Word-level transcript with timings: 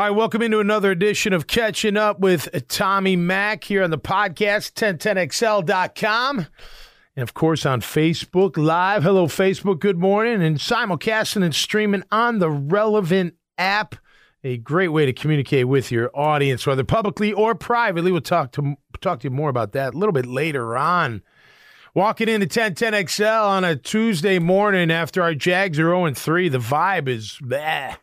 All 0.00 0.06
right, 0.06 0.16
welcome 0.16 0.40
into 0.40 0.60
another 0.60 0.90
edition 0.90 1.34
of 1.34 1.46
Catching 1.46 1.98
Up 1.98 2.20
with 2.20 2.48
Tommy 2.68 3.16
Mack 3.16 3.64
here 3.64 3.82
on 3.82 3.90
the 3.90 3.98
podcast, 3.98 4.72
1010XL.com. 4.72 6.46
And 7.16 7.22
of 7.22 7.34
course 7.34 7.66
on 7.66 7.82
Facebook 7.82 8.56
Live. 8.56 9.02
Hello, 9.02 9.26
Facebook. 9.26 9.78
Good 9.78 9.98
morning. 9.98 10.42
And 10.42 10.56
simulcasting 10.56 11.44
and 11.44 11.54
streaming 11.54 12.02
on 12.10 12.38
the 12.38 12.48
relevant 12.48 13.34
app. 13.58 13.94
A 14.42 14.56
great 14.56 14.88
way 14.88 15.04
to 15.04 15.12
communicate 15.12 15.68
with 15.68 15.92
your 15.92 16.10
audience, 16.14 16.66
whether 16.66 16.82
publicly 16.82 17.34
or 17.34 17.54
privately. 17.54 18.10
We'll 18.10 18.22
talk 18.22 18.52
to 18.52 18.76
talk 19.02 19.20
to 19.20 19.24
you 19.24 19.30
more 19.30 19.50
about 19.50 19.72
that 19.72 19.92
a 19.92 19.98
little 19.98 20.14
bit 20.14 20.24
later 20.24 20.78
on. 20.78 21.20
Walking 21.94 22.30
into 22.30 22.46
1010XL 22.46 23.44
on 23.44 23.64
a 23.64 23.76
Tuesday 23.76 24.38
morning 24.38 24.90
after 24.90 25.20
our 25.20 25.34
Jags 25.34 25.78
are 25.78 25.90
0 25.90 26.14
3, 26.14 26.48
the 26.48 26.56
vibe 26.56 27.06
is 27.06 27.38
bleh. 27.42 27.98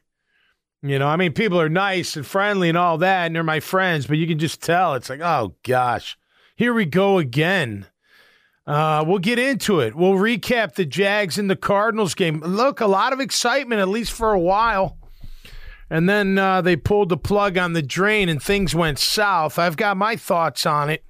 You 0.90 1.00
know, 1.00 1.08
I 1.08 1.16
mean, 1.16 1.34
people 1.34 1.60
are 1.60 1.70
nice 1.70 2.16
and 2.16 2.26
friendly 2.26 2.70
and 2.70 2.78
all 2.78 2.98
that, 3.00 3.26
and 3.26 3.36
they're 3.36 3.44
my 3.44 3.60
friends, 3.60 4.08
but 4.08 4.18
you 4.18 4.28
can 4.28 4.40
just 4.40 4.62
tell 4.62 4.94
it's 4.94 5.10
like, 5.10 5.22
oh 5.22 5.56
gosh, 5.64 6.18
here 6.56 6.74
we 6.74 6.86
go 6.86 7.18
again. 7.18 7.88
Uh, 8.66 9.04
we'll 9.08 9.20
get 9.20 9.40
into 9.40 9.80
it. 9.80 9.96
We'll 9.96 10.14
recap 10.14 10.76
the 10.76 10.86
Jags 10.86 11.38
and 11.38 11.50
the 11.50 11.56
Cardinals 11.56 12.16
game. 12.16 12.42
Look, 12.42 12.82
a 12.82 12.88
lot 12.88 13.14
of 13.14 13.22
excitement, 13.22 13.80
at 13.80 13.88
least 13.88 14.12
for 14.12 14.34
a 14.34 14.40
while. 14.40 14.98
And 15.90 16.10
then 16.10 16.38
uh, 16.38 16.62
they 16.62 16.76
pulled 16.76 17.08
the 17.08 17.18
plug 17.18 17.58
on 17.58 17.72
the 17.72 17.82
drain 17.82 18.28
and 18.28 18.44
things 18.44 18.76
went 18.76 19.00
south. 19.00 19.58
I've 19.58 19.78
got 19.78 19.96
my 19.96 20.18
thoughts 20.18 20.66
on 20.66 20.90
it. 20.90 21.06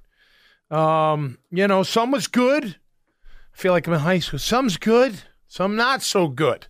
Um, 0.69 1.39
you 1.49 1.67
know, 1.67 1.81
some 1.81 2.11
was 2.11 2.27
good. 2.27 2.63
I 2.65 3.57
feel 3.57 3.71
like 3.71 3.87
I'm 3.87 3.93
in 3.93 4.01
high 4.01 4.19
school. 4.19 4.37
Some's 4.37 4.77
good, 4.77 5.23
some 5.47 5.75
not 5.75 6.03
so 6.03 6.27
good. 6.27 6.67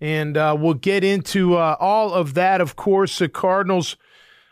And 0.00 0.36
uh, 0.36 0.56
we'll 0.58 0.74
get 0.74 1.02
into 1.02 1.56
uh, 1.56 1.76
all 1.80 2.14
of 2.14 2.34
that. 2.34 2.60
Of 2.60 2.76
course, 2.76 3.18
the 3.18 3.28
Cardinals 3.28 3.96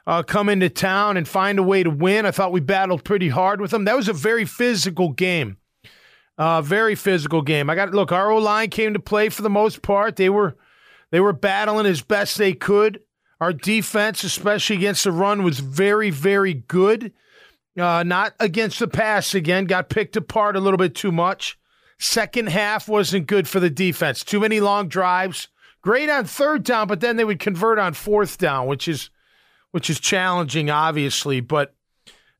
uh, 0.06 0.22
come 0.22 0.48
into 0.48 0.68
town 0.68 1.16
and 1.16 1.26
find 1.26 1.58
a 1.58 1.62
way 1.62 1.82
to 1.82 1.90
win. 1.90 2.26
I 2.26 2.30
thought 2.30 2.52
we 2.52 2.60
battled 2.60 3.04
pretty 3.04 3.28
hard 3.28 3.60
with 3.60 3.70
them. 3.70 3.84
That 3.84 3.96
was 3.96 4.08
a 4.08 4.12
very 4.12 4.44
physical 4.44 5.10
game. 5.10 5.58
Uh, 6.38 6.60
very 6.60 6.94
physical 6.94 7.42
game. 7.42 7.70
I 7.70 7.74
got 7.74 7.92
look. 7.92 8.12
Our 8.12 8.30
O 8.30 8.38
line 8.38 8.68
came 8.68 8.92
to 8.92 9.00
play 9.00 9.30
for 9.30 9.42
the 9.42 9.50
most 9.50 9.80
part. 9.80 10.16
They 10.16 10.28
were 10.28 10.56
they 11.10 11.20
were 11.20 11.32
battling 11.32 11.86
as 11.86 12.02
best 12.02 12.36
they 12.36 12.52
could. 12.52 13.00
Our 13.40 13.52
defense, 13.52 14.22
especially 14.22 14.76
against 14.76 15.04
the 15.04 15.12
run, 15.12 15.42
was 15.44 15.60
very 15.60 16.10
very 16.10 16.52
good. 16.52 17.12
Uh, 17.78 18.02
not 18.02 18.34
against 18.38 18.78
the 18.78 18.88
pass 18.88 19.34
again. 19.34 19.64
Got 19.64 19.88
picked 19.88 20.16
apart 20.16 20.56
a 20.56 20.60
little 20.60 20.78
bit 20.78 20.94
too 20.94 21.12
much. 21.12 21.58
Second 21.98 22.48
half 22.48 22.88
wasn't 22.88 23.26
good 23.26 23.48
for 23.48 23.58
the 23.60 23.70
defense. 23.70 24.22
Too 24.22 24.40
many 24.40 24.60
long 24.60 24.88
drives. 24.88 25.48
Great 25.80 26.10
on 26.10 26.24
third 26.24 26.64
down, 26.64 26.88
but 26.88 27.00
then 27.00 27.16
they 27.16 27.24
would 27.24 27.38
convert 27.38 27.78
on 27.78 27.94
fourth 27.94 28.38
down, 28.38 28.66
which 28.66 28.88
is 28.88 29.10
which 29.70 29.88
is 29.88 30.00
challenging, 30.00 30.68
obviously. 30.68 31.40
But 31.40 31.74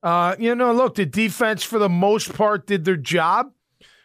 uh, 0.02 0.36
you 0.38 0.54
know, 0.54 0.72
look, 0.72 0.96
the 0.96 1.06
defense 1.06 1.62
for 1.62 1.78
the 1.78 1.88
most 1.88 2.34
part 2.34 2.66
did 2.66 2.84
their 2.84 2.96
job. 2.96 3.52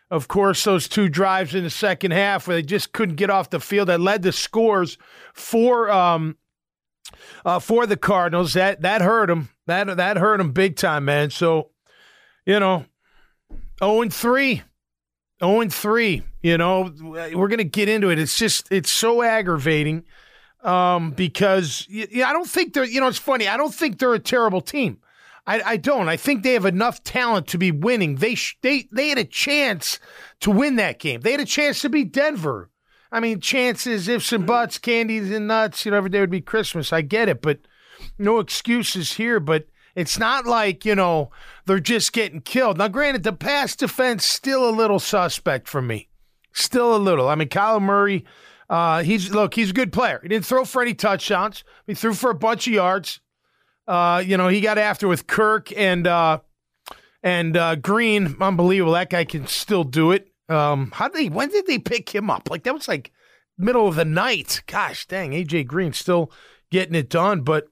Of 0.09 0.28
course, 0.28 0.63
those 0.63 0.88
two 0.89 1.09
drives 1.09 1.56
in 1.56 1.63
the 1.63 1.69
second 1.69 2.12
half 2.12 2.47
where 2.47 2.57
they 2.57 2.62
just 2.62 2.91
couldn't 2.91 3.16
get 3.16 3.29
off 3.29 3.50
the 3.50 3.59
field 3.59 3.88
that 3.88 4.01
led 4.01 4.23
to 4.23 4.31
scores 4.31 4.97
for 5.33 5.89
um, 5.89 6.38
uh, 7.45 7.59
for 7.59 7.85
the 7.85 7.97
Cardinals. 7.97 8.53
That 8.53 8.81
that 8.81 9.01
hurt 9.01 9.28
them. 9.28 9.50
That 9.68 9.97
that 9.97 10.18
hurt 10.18 10.38
them 10.38 10.51
big 10.51 10.75
time, 10.75 11.06
man. 11.06 11.29
So, 11.29 11.72
you 12.45 12.59
know, 12.59 12.85
zero 13.50 13.62
oh 13.81 14.01
and 14.01 14.13
three. 14.13 14.63
0 15.44 15.62
and 15.62 15.74
3. 15.74 16.24
You 16.41 16.57
know, 16.57 16.91
we're 17.02 17.47
going 17.47 17.57
to 17.57 17.63
get 17.63 17.90
into 17.90 18.09
it. 18.09 18.19
It's 18.19 18.38
just, 18.38 18.72
it's 18.72 18.91
so 18.91 19.22
aggravating 19.22 20.03
um, 20.63 21.12
because 21.12 21.85
you, 21.90 22.24
I 22.24 22.34
don't 22.34 22.47
think 22.47 22.74
they're, 22.74 22.84
you 22.84 23.00
know, 23.00 23.07
it's 23.07 23.18
funny. 23.18 23.47
I 23.47 23.57
don't 23.57 23.74
think 23.74 24.00
they're 24.00 24.13
a 24.13 24.19
terrible 24.19 24.62
team. 24.62 25.00
I, 25.47 25.62
I 25.62 25.78
don't. 25.78 26.07
I 26.07 26.18
think 26.18 26.44
they 26.44 26.53
have 26.53 26.66
enough 26.66 27.03
talent 27.03 27.47
to 27.47 27.57
be 27.57 27.72
winning. 27.72 28.16
They, 28.16 28.35
sh- 28.35 28.57
they, 28.62 28.88
they 28.91 29.09
had 29.09 29.18
a 29.18 29.25
chance 29.25 30.00
to 30.41 30.51
win 30.51 30.75
that 30.75 31.00
game. 31.00 31.22
They 31.22 31.31
had 31.31 31.40
a 31.40 31.46
chance 31.46 31.81
to 31.81 31.90
beat 31.90 32.12
Denver. 32.12 32.69
I 33.12 33.19
mean, 33.19 33.41
chances, 33.41 34.07
ifs 34.07 34.31
and 34.31 34.46
buts, 34.46 34.78
candies 34.78 35.31
and 35.31 35.47
nuts, 35.47 35.84
you 35.84 35.91
know, 35.91 35.97
every 35.97 36.09
day 36.09 36.22
would 36.22 36.30
be 36.30 36.41
Christmas. 36.41 36.94
I 36.94 37.01
get 37.01 37.28
it, 37.28 37.41
but 37.41 37.59
no 38.18 38.40
excuses 38.40 39.13
here. 39.13 39.40
But 39.40 39.66
it's 39.96 40.18
not 40.18 40.46
like, 40.46 40.85
you 40.85 40.96
know, 40.96 41.31
they're 41.66 41.79
just 41.79 42.13
getting 42.13 42.41
killed. 42.41 42.78
Now, 42.78 42.88
granted, 42.88 43.24
the 43.24 43.34
pass 43.34 43.75
defense 43.75 44.25
still 44.25 44.68
a 44.68 44.72
little 44.72 45.00
suspect 45.00 45.68
for 45.68 45.81
me. 45.81 46.09
Still 46.53 46.96
a 46.96 46.97
little. 46.97 47.29
I 47.29 47.35
mean, 47.35 47.50
Kyler 47.50 47.81
Murray, 47.81 48.25
uh, 48.69 49.03
he's 49.03 49.31
look, 49.31 49.53
he's 49.53 49.69
a 49.72 49.74
good 49.74 49.94
player. 49.94 50.19
He 50.22 50.30
didn't 50.30 50.46
throw 50.46 50.66
for 50.66 50.81
any 50.81 50.94
touchdowns. 50.94 51.63
He 51.88 51.94
threw 51.94 52.13
for 52.13 52.30
a 52.30 52.35
bunch 52.35 52.68
of 52.68 52.74
yards. 52.74 53.19
Uh, 53.88 54.24
you 54.25 54.38
know, 54.38 54.47
he 54.47 54.62
got 54.62 54.78
after 54.78 55.07
with 55.07 55.28
Kirk 55.28 55.72
and 55.75 56.07
uh, 56.07 56.40
and 57.24 57.56
uh, 57.57 57.75
Green. 57.75 58.35
Unbelievable. 58.40 58.94
That 58.94 59.09
guy 59.09 59.25
can 59.25 59.47
still 59.47 59.84
do 59.84 60.12
it. 60.12 60.28
Um, 60.50 60.91
how 60.94 61.07
did 61.07 61.18
they? 61.18 61.30
When 61.30 61.50
did 61.50 61.68
they 61.68 61.80
pick 61.80 62.13
him 62.13 62.30
up? 62.30 62.50
Like 62.50 62.63
that 62.63 62.74
was 62.74 62.88
like 62.88 63.12
middle 63.57 63.88
of 63.88 63.96
the 63.96 64.06
night. 64.06 64.63
Gosh, 64.68 65.06
dang, 65.06 65.31
AJ 65.31 65.68
Green 65.68 65.94
still 65.94 66.31
getting 66.69 66.96
it 66.96 67.09
done. 67.09 67.41
But 67.41 67.68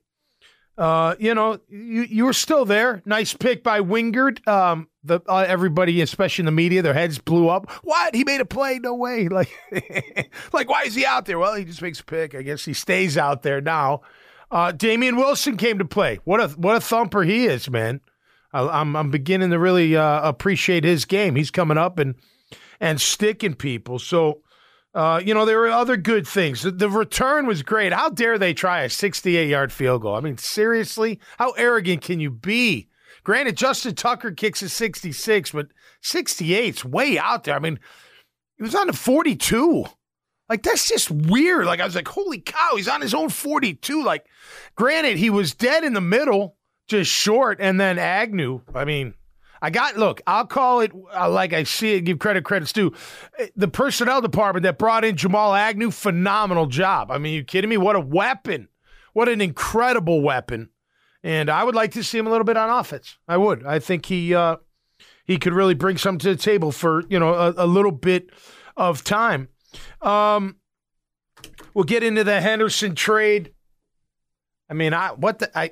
uh, 0.80 1.14
you 1.20 1.36
know, 1.36 1.60
you 1.68 2.04
you 2.04 2.24
were 2.24 2.34
still 2.34 2.64
there. 2.64 3.02
Nice 3.06 3.34
pick 3.34 3.64
by 3.64 3.82
Wingard. 3.82 4.48
Um, 4.48 4.88
the 5.04 5.20
uh, 5.28 5.44
everybody, 5.46 6.02
especially 6.02 6.44
in 6.44 6.46
the 6.46 6.54
media, 6.54 6.82
their 6.82 6.94
heads 6.94 7.20
blew 7.20 7.50
up. 7.50 7.70
What? 7.84 8.16
He 8.16 8.24
made 8.24 8.40
a 8.40 8.46
play? 8.46 8.80
No 8.80 8.96
way! 8.96 9.28
Like, 9.30 9.52
like 10.54 10.70
why 10.70 10.84
is 10.84 10.96
he 10.96 11.06
out 11.06 11.26
there? 11.26 11.38
Well, 11.38 11.56
he 11.56 11.66
just 11.66 11.82
makes 11.82 12.00
a 12.00 12.06
pick. 12.06 12.34
I 12.34 12.44
guess 12.44 12.64
he 12.64 12.74
stays 12.74 13.18
out 13.18 13.44
there 13.44 13.60
now. 13.60 14.02
Uh, 14.50 14.72
Damien 14.72 15.18
Wilson 15.18 15.58
came 15.58 15.80
to 15.80 15.86
play. 15.86 16.20
What 16.24 16.40
a 16.40 16.48
what 16.50 16.78
a 16.78 16.82
thumper 16.82 17.24
he 17.24 17.46
is, 17.46 17.70
man. 17.70 18.00
I, 18.54 18.62
I'm 18.62 18.96
I'm 18.96 19.12
beginning 19.12 19.50
to 19.50 19.60
really 19.60 19.98
uh, 19.98 20.28
appreciate 20.28 20.86
his 20.86 21.04
game. 21.04 21.36
He's 21.36 21.52
coming 21.52 21.78
up 21.78 22.00
and 22.00 22.16
and 22.80 23.02
sticking 23.02 23.54
people. 23.54 24.00
So 24.00 24.44
uh, 24.94 25.22
you 25.24 25.34
know, 25.34 25.46
there 25.46 25.60
were 25.60 25.70
other 25.70 25.98
good 25.98 26.28
things. 26.28 26.64
The, 26.64 26.90
return 26.90 27.46
was 27.46 27.62
great. 27.62 27.94
How 27.94 28.10
dare 28.10 28.38
they 28.38 28.54
try 28.54 28.82
a 28.82 28.90
68 28.90 29.48
yard 29.48 29.72
field 29.72 30.02
goal? 30.02 30.16
I 30.16 30.22
mean, 30.22 30.38
seriously? 30.38 31.20
How 31.38 31.52
arrogant 31.52 32.02
can 32.02 32.20
you 32.20 32.32
be? 32.32 32.90
Granted, 33.24 33.58
Justin 33.58 33.96
Tucker 33.96 34.32
kicks 34.32 34.62
a 34.62 34.70
66, 34.70 35.52
but 35.52 35.68
68's 36.04 36.84
way 36.84 37.20
out 37.20 37.44
there. 37.44 37.56
I 37.56 37.60
mean, 37.60 37.80
he 38.58 38.64
was 38.64 38.76
on 38.76 38.88
the 38.88 38.94
42. 38.94 39.86
Like, 40.48 40.64
that's 40.64 40.90
just 40.90 41.12
weird. 41.12 41.68
Like, 41.68 41.80
I 41.80 41.86
was 41.86 41.96
like, 41.96 42.08
holy 42.08 42.40
cow, 42.40 42.76
he's 42.76 42.88
on 42.88 43.02
his 43.02 43.14
own 43.14 43.30
42. 43.30 44.04
Like, 44.04 44.26
granted, 44.76 45.18
he 45.18 45.30
was 45.30 45.54
dead 45.54 45.84
in 45.84 45.94
the 45.94 46.02
middle, 46.02 46.58
just 46.88 47.12
short, 47.12 47.60
and 47.62 47.80
then 47.80 48.00
Agnew. 48.00 48.62
I 48.74 48.86
mean, 48.86 49.14
I 49.62 49.70
got 49.70 49.98
look. 49.98 50.22
I'll 50.26 50.46
call 50.46 50.80
it 50.82 50.92
uh, 51.14 51.30
like 51.30 51.54
I 51.54 51.64
see 51.64 51.94
it. 51.94 52.02
Give 52.02 52.20
credit 52.20 52.46
credits 52.46 52.74
due. 52.74 52.94
The 53.56 53.68
personnel 53.68 54.22
department 54.22 54.64
that 54.64 54.78
brought 54.78 55.04
in 55.04 55.16
Jamal 55.16 55.54
Agnew, 55.54 55.92
phenomenal 55.92 56.68
job. 56.68 57.12
I 57.12 57.18
mean, 57.18 57.34
you 57.34 57.44
kidding 57.44 57.70
me? 57.70 57.78
What 57.78 57.96
a 57.96 58.00
weapon! 58.00 58.70
What 59.14 59.28
an 59.28 59.42
incredible 59.42 60.22
weapon! 60.22 60.70
And 61.24 61.50
I 61.50 61.64
would 61.64 61.76
like 61.76 61.92
to 61.94 62.04
see 62.04 62.18
him 62.18 62.28
a 62.28 62.30
little 62.30 62.46
bit 62.46 62.58
on 62.58 62.70
offense. 62.70 63.18
I 63.28 63.38
would. 63.38 63.66
I 63.66 63.80
think 63.80 64.06
he 64.06 64.34
uh, 64.34 64.58
he 65.26 65.38
could 65.38 65.54
really 65.54 65.76
bring 65.76 65.98
something 65.98 66.20
to 66.20 66.36
the 66.36 66.42
table 66.42 66.72
for 66.72 67.04
you 67.10 67.20
know 67.20 67.34
a, 67.34 67.54
a 67.58 67.68
little 67.68 67.92
bit 67.92 68.30
of 68.78 69.04
time. 69.04 69.50
Um, 70.02 70.56
we'll 71.74 71.84
get 71.84 72.04
into 72.04 72.24
the 72.24 72.42
Henderson 72.42 72.96
trade. 72.96 73.54
I 74.70 74.74
mean, 74.74 74.94
I 74.94 75.10
what 75.10 75.40
the 75.40 75.58
I 75.58 75.72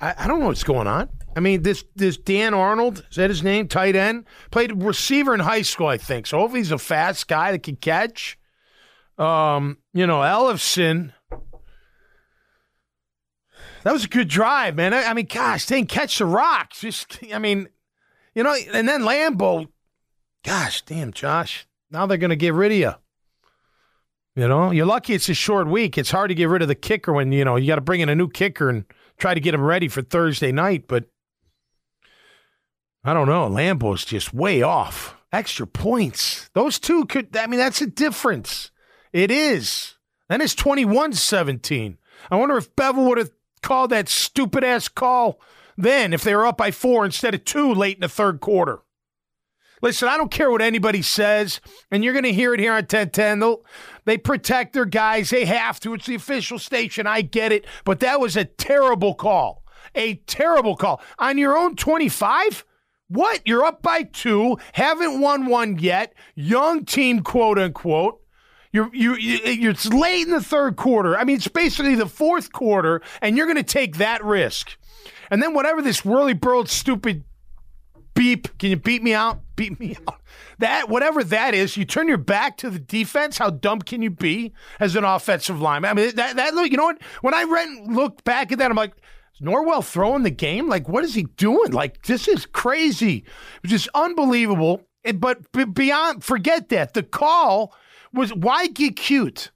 I, 0.00 0.14
I 0.18 0.26
don't 0.26 0.40
know 0.40 0.46
what's 0.46 0.64
going 0.64 0.86
on. 0.86 1.08
I 1.36 1.40
mean, 1.40 1.62
this 1.62 1.84
this 1.96 2.16
Dan 2.16 2.54
Arnold 2.54 3.04
is 3.10 3.16
that 3.16 3.30
his 3.30 3.42
name? 3.42 3.68
Tight 3.68 3.96
end 3.96 4.26
played 4.50 4.82
receiver 4.82 5.34
in 5.34 5.40
high 5.40 5.62
school, 5.62 5.86
I 5.86 5.98
think. 5.98 6.26
So 6.26 6.38
hopefully 6.38 6.60
he's 6.60 6.72
a 6.72 6.78
fast 6.78 7.28
guy 7.28 7.52
that 7.52 7.62
can 7.62 7.76
catch. 7.76 8.38
Um, 9.18 9.78
you 9.92 10.06
know, 10.06 10.20
Ellefson. 10.20 11.12
That 13.84 13.92
was 13.92 14.04
a 14.04 14.08
good 14.08 14.28
drive, 14.28 14.76
man. 14.76 14.94
I, 14.94 15.04
I 15.04 15.14
mean, 15.14 15.26
gosh, 15.26 15.66
they 15.66 15.76
didn't 15.76 15.88
catch 15.88 16.18
the 16.18 16.26
rocks. 16.26 16.80
Just, 16.80 17.18
I 17.32 17.38
mean, 17.38 17.68
you 18.34 18.42
know, 18.42 18.54
and 18.72 18.88
then 18.88 19.02
Lambo. 19.02 19.68
Gosh, 20.44 20.82
damn, 20.82 21.12
Josh. 21.12 21.66
Now 21.90 22.06
they're 22.06 22.18
going 22.18 22.30
to 22.30 22.36
get 22.36 22.54
rid 22.54 22.72
of 22.72 22.78
you. 22.78 22.92
You 24.34 24.48
know, 24.48 24.70
you're 24.70 24.86
lucky 24.86 25.12
it's 25.12 25.28
a 25.28 25.34
short 25.34 25.68
week. 25.68 25.98
It's 25.98 26.10
hard 26.10 26.30
to 26.30 26.34
get 26.34 26.48
rid 26.48 26.62
of 26.62 26.68
the 26.68 26.74
kicker 26.74 27.12
when, 27.12 27.32
you 27.32 27.44
know, 27.44 27.56
you 27.56 27.66
got 27.66 27.74
to 27.74 27.82
bring 27.82 28.00
in 28.00 28.08
a 28.08 28.14
new 28.14 28.28
kicker 28.28 28.70
and 28.70 28.84
try 29.18 29.34
to 29.34 29.40
get 29.40 29.54
him 29.54 29.62
ready 29.62 29.88
for 29.88 30.00
Thursday 30.00 30.52
night. 30.52 30.88
But 30.88 31.04
I 33.04 33.12
don't 33.12 33.28
know. 33.28 33.46
Lambo's 33.46 34.04
just 34.04 34.32
way 34.32 34.62
off. 34.62 35.16
Extra 35.32 35.66
points. 35.66 36.50
Those 36.54 36.78
two 36.78 37.04
could, 37.06 37.36
I 37.36 37.46
mean, 37.46 37.58
that's 37.58 37.82
a 37.82 37.86
difference. 37.86 38.70
It 39.12 39.30
is. 39.30 39.96
Then 40.28 40.40
it's 40.40 40.54
21 40.54 41.12
17. 41.12 41.98
I 42.30 42.36
wonder 42.36 42.56
if 42.56 42.74
Bevell 42.74 43.08
would 43.08 43.18
have 43.18 43.30
called 43.60 43.90
that 43.90 44.08
stupid 44.08 44.64
ass 44.64 44.88
call 44.88 45.40
then 45.76 46.12
if 46.12 46.22
they 46.22 46.34
were 46.34 46.46
up 46.46 46.56
by 46.56 46.70
four 46.70 47.04
instead 47.04 47.34
of 47.34 47.44
two 47.44 47.72
late 47.72 47.96
in 47.96 48.02
the 48.02 48.08
third 48.08 48.40
quarter. 48.40 48.80
Listen, 49.80 50.08
I 50.08 50.16
don't 50.16 50.30
care 50.30 50.50
what 50.50 50.62
anybody 50.62 51.02
says, 51.02 51.60
and 51.90 52.04
you're 52.04 52.12
going 52.12 52.24
to 52.24 52.32
hear 52.32 52.54
it 52.54 52.60
here 52.60 52.72
on 52.72 52.82
1010. 52.82 53.40
They'll, 53.40 53.64
they 54.04 54.18
protect 54.18 54.72
their 54.72 54.84
guys. 54.84 55.30
They 55.30 55.44
have 55.44 55.80
to. 55.80 55.94
It's 55.94 56.06
the 56.06 56.14
official 56.14 56.58
station. 56.58 57.06
I 57.06 57.22
get 57.22 57.52
it. 57.52 57.66
But 57.84 58.00
that 58.00 58.20
was 58.20 58.36
a 58.36 58.44
terrible 58.44 59.14
call. 59.14 59.62
A 59.94 60.14
terrible 60.14 60.76
call. 60.76 61.00
On 61.18 61.38
your 61.38 61.56
own 61.56 61.76
25? 61.76 62.64
What? 63.08 63.42
You're 63.44 63.64
up 63.64 63.82
by 63.82 64.04
two, 64.04 64.56
haven't 64.72 65.20
won 65.20 65.46
one 65.46 65.78
yet, 65.78 66.14
young 66.34 66.86
team, 66.86 67.22
quote 67.22 67.58
unquote. 67.58 68.20
You're, 68.72 68.88
you, 68.94 69.16
you, 69.16 69.68
it's 69.68 69.92
late 69.92 70.26
in 70.26 70.30
the 70.30 70.40
third 70.40 70.76
quarter. 70.76 71.18
I 71.18 71.24
mean, 71.24 71.36
it's 71.36 71.46
basically 71.46 71.94
the 71.94 72.06
fourth 72.06 72.52
quarter, 72.52 73.02
and 73.20 73.36
you're 73.36 73.44
going 73.44 73.58
to 73.58 73.62
take 73.62 73.98
that 73.98 74.24
risk. 74.24 74.78
And 75.30 75.42
then 75.42 75.52
whatever 75.52 75.82
this 75.82 76.06
whirly 76.06 76.32
burled 76.32 76.70
stupid 76.70 77.24
beep, 78.14 78.58
can 78.58 78.70
you 78.70 78.76
beat 78.76 79.02
me 79.02 79.14
out? 79.14 79.40
Beat 79.56 79.78
me 79.78 79.96
out. 80.08 80.20
That 80.58 80.88
whatever 80.88 81.24
that 81.24 81.54
is, 81.54 81.76
you 81.76 81.84
turn 81.84 82.08
your 82.08 82.18
back 82.18 82.56
to 82.58 82.70
the 82.70 82.78
defense. 82.78 83.38
How 83.38 83.50
dumb 83.50 83.80
can 83.80 84.02
you 84.02 84.10
be 84.10 84.52
as 84.80 84.96
an 84.96 85.04
offensive 85.04 85.60
lineman? 85.60 85.90
I 85.90 85.94
mean, 85.94 86.14
that 86.16 86.36
that 86.36 86.54
look, 86.54 86.70
you 86.70 86.76
know 86.76 86.84
what? 86.84 87.02
When 87.20 87.34
I 87.34 87.44
read, 87.44 87.68
looked 87.90 88.24
back 88.24 88.52
at 88.52 88.58
that, 88.58 88.70
I'm 88.70 88.76
like, 88.76 88.94
Norwell 89.40 89.84
throwing 89.84 90.22
the 90.22 90.30
game? 90.30 90.68
Like, 90.68 90.88
what 90.88 91.04
is 91.04 91.14
he 91.14 91.24
doing? 91.24 91.72
Like, 91.72 92.02
this 92.04 92.28
is 92.28 92.46
crazy. 92.46 93.24
Just 93.64 93.88
unbelievable. 93.94 94.82
But 95.14 95.50
beyond, 95.74 96.22
forget 96.22 96.68
that. 96.68 96.94
The 96.94 97.02
call 97.02 97.74
was 98.12 98.32
why 98.32 98.68
get 98.68 98.96
cute? 98.96 99.50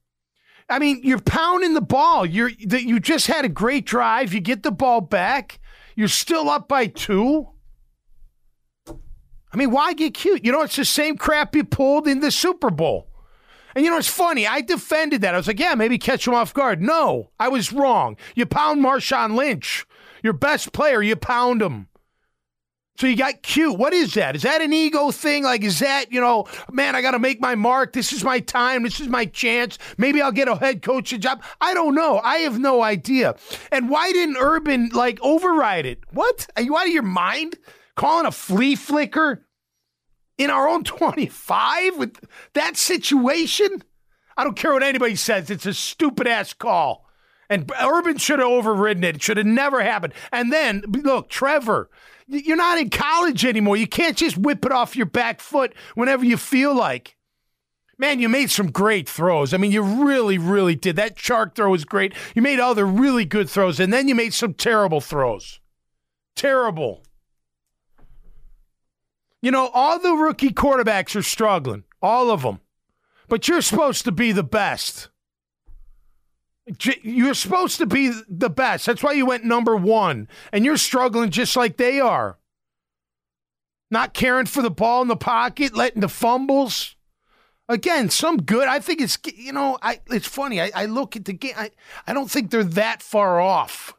I 0.68 0.80
mean, 0.80 1.00
you're 1.04 1.20
pounding 1.20 1.74
the 1.74 1.80
ball. 1.80 2.26
You're 2.26 2.48
you 2.48 2.98
just 2.98 3.28
had 3.28 3.44
a 3.44 3.48
great 3.48 3.86
drive. 3.86 4.34
You 4.34 4.40
get 4.40 4.64
the 4.64 4.72
ball 4.72 5.00
back. 5.00 5.60
You're 5.94 6.08
still 6.08 6.50
up 6.50 6.68
by 6.68 6.88
two. 6.88 7.48
I 9.52 9.56
mean, 9.56 9.70
why 9.70 9.92
get 9.92 10.14
cute? 10.14 10.44
You 10.44 10.52
know, 10.52 10.62
it's 10.62 10.76
the 10.76 10.84
same 10.84 11.16
crap 11.16 11.54
you 11.54 11.64
pulled 11.64 12.06
in 12.06 12.20
the 12.20 12.30
Super 12.30 12.70
Bowl. 12.70 13.08
And 13.74 13.84
you 13.84 13.90
know, 13.90 13.98
it's 13.98 14.08
funny. 14.08 14.46
I 14.46 14.62
defended 14.62 15.20
that. 15.20 15.34
I 15.34 15.36
was 15.36 15.46
like, 15.46 15.60
yeah, 15.60 15.74
maybe 15.74 15.98
catch 15.98 16.26
him 16.26 16.34
off 16.34 16.54
guard. 16.54 16.80
No, 16.80 17.30
I 17.38 17.48
was 17.48 17.72
wrong. 17.72 18.16
You 18.34 18.46
pound 18.46 18.82
Marshawn 18.82 19.36
Lynch, 19.36 19.86
your 20.22 20.32
best 20.32 20.72
player, 20.72 21.02
you 21.02 21.14
pound 21.14 21.60
him. 21.60 21.88
So 22.98 23.06
you 23.06 23.16
got 23.16 23.42
cute. 23.42 23.78
What 23.78 23.92
is 23.92 24.14
that? 24.14 24.34
Is 24.34 24.42
that 24.42 24.62
an 24.62 24.72
ego 24.72 25.10
thing? 25.10 25.44
Like, 25.44 25.62
is 25.62 25.80
that, 25.80 26.10
you 26.10 26.18
know, 26.18 26.46
man, 26.72 26.96
I 26.96 27.02
got 27.02 27.10
to 27.10 27.18
make 27.18 27.40
my 27.40 27.54
mark. 27.54 27.92
This 27.92 28.10
is 28.10 28.24
my 28.24 28.40
time. 28.40 28.84
This 28.84 29.00
is 29.00 29.08
my 29.08 29.26
chance. 29.26 29.76
Maybe 29.98 30.22
I'll 30.22 30.32
get 30.32 30.48
a 30.48 30.56
head 30.56 30.80
coaching 30.80 31.20
job. 31.20 31.42
I 31.60 31.74
don't 31.74 31.94
know. 31.94 32.18
I 32.20 32.38
have 32.38 32.58
no 32.58 32.80
idea. 32.80 33.36
And 33.70 33.90
why 33.90 34.12
didn't 34.12 34.38
Urban, 34.38 34.88
like, 34.94 35.20
override 35.20 35.84
it? 35.84 36.00
What? 36.12 36.46
Are 36.56 36.62
you 36.62 36.74
out 36.74 36.86
of 36.86 36.92
your 36.92 37.02
mind? 37.02 37.58
Calling 37.96 38.26
a 38.26 38.32
flea 38.32 38.76
flicker 38.76 39.46
in 40.38 40.50
our 40.50 40.68
own 40.68 40.84
25 40.84 41.96
with 41.96 42.18
that 42.54 42.76
situation? 42.76 43.82
I 44.36 44.44
don't 44.44 44.56
care 44.56 44.72
what 44.72 44.82
anybody 44.82 45.16
says. 45.16 45.50
It's 45.50 45.66
a 45.66 45.74
stupid 45.74 46.26
ass 46.26 46.52
call. 46.52 47.06
And 47.48 47.70
Urban 47.80 48.18
should 48.18 48.40
have 48.40 48.48
overridden 48.48 49.04
it. 49.04 49.16
It 49.16 49.22
should 49.22 49.36
have 49.36 49.46
never 49.46 49.82
happened. 49.82 50.12
And 50.32 50.52
then, 50.52 50.82
look, 50.88 51.28
Trevor, 51.28 51.88
you're 52.26 52.56
not 52.56 52.78
in 52.78 52.90
college 52.90 53.44
anymore. 53.44 53.76
You 53.76 53.86
can't 53.86 54.16
just 54.16 54.36
whip 54.36 54.64
it 54.64 54.72
off 54.72 54.96
your 54.96 55.06
back 55.06 55.40
foot 55.40 55.72
whenever 55.94 56.24
you 56.24 56.36
feel 56.36 56.74
like. 56.74 57.16
Man, 57.98 58.18
you 58.20 58.28
made 58.28 58.50
some 58.50 58.70
great 58.70 59.08
throws. 59.08 59.54
I 59.54 59.56
mean, 59.56 59.72
you 59.72 59.80
really, 59.82 60.36
really 60.36 60.74
did. 60.74 60.96
That 60.96 61.18
shark 61.18 61.54
throw 61.54 61.70
was 61.70 61.86
great. 61.86 62.12
You 62.34 62.42
made 62.42 62.60
other 62.60 62.84
really 62.84 63.24
good 63.24 63.48
throws, 63.48 63.80
and 63.80 63.90
then 63.92 64.06
you 64.06 64.14
made 64.14 64.34
some 64.34 64.52
terrible 64.52 65.00
throws. 65.00 65.60
Terrible. 66.34 67.05
You 69.42 69.50
know, 69.50 69.68
all 69.72 69.98
the 69.98 70.14
rookie 70.14 70.50
quarterbacks 70.50 71.14
are 71.14 71.22
struggling, 71.22 71.84
all 72.02 72.30
of 72.30 72.42
them. 72.42 72.60
But 73.28 73.48
you're 73.48 73.62
supposed 73.62 74.04
to 74.04 74.12
be 74.12 74.32
the 74.32 74.44
best. 74.44 75.08
You're 77.02 77.34
supposed 77.34 77.78
to 77.78 77.86
be 77.86 78.12
the 78.28 78.50
best. 78.50 78.86
That's 78.86 79.02
why 79.02 79.12
you 79.12 79.26
went 79.26 79.44
number 79.44 79.76
one. 79.76 80.28
And 80.52 80.64
you're 80.64 80.76
struggling 80.76 81.30
just 81.30 81.56
like 81.56 81.76
they 81.76 82.00
are. 82.00 82.38
Not 83.88 84.14
caring 84.14 84.46
for 84.46 84.62
the 84.62 84.70
ball 84.70 85.02
in 85.02 85.08
the 85.08 85.16
pocket, 85.16 85.76
letting 85.76 86.00
the 86.00 86.08
fumbles. 86.08 86.96
Again, 87.68 88.10
some 88.10 88.38
good. 88.38 88.66
I 88.66 88.80
think 88.80 89.00
it's, 89.00 89.16
you 89.34 89.52
know, 89.52 89.78
I, 89.82 90.00
it's 90.08 90.26
funny. 90.26 90.60
I, 90.60 90.70
I 90.74 90.86
look 90.86 91.14
at 91.14 91.24
the 91.24 91.32
game. 91.32 91.54
I, 91.56 91.70
I 92.06 92.12
don't 92.12 92.30
think 92.30 92.50
they're 92.50 92.64
that 92.64 93.02
far 93.02 93.40
off. 93.40 93.94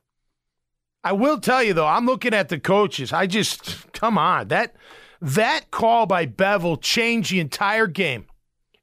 I 1.03 1.13
will 1.13 1.39
tell 1.39 1.63
you, 1.63 1.73
though, 1.73 1.87
I'm 1.87 2.05
looking 2.05 2.33
at 2.33 2.49
the 2.49 2.59
coaches. 2.59 3.13
I 3.13 3.27
just, 3.27 3.91
come 3.93 4.17
on. 4.17 4.49
That, 4.49 4.75
that 5.21 5.71
call 5.71 6.05
by 6.05 6.25
Bevell 6.25 6.81
changed 6.81 7.31
the 7.31 7.39
entire 7.39 7.87
game. 7.87 8.25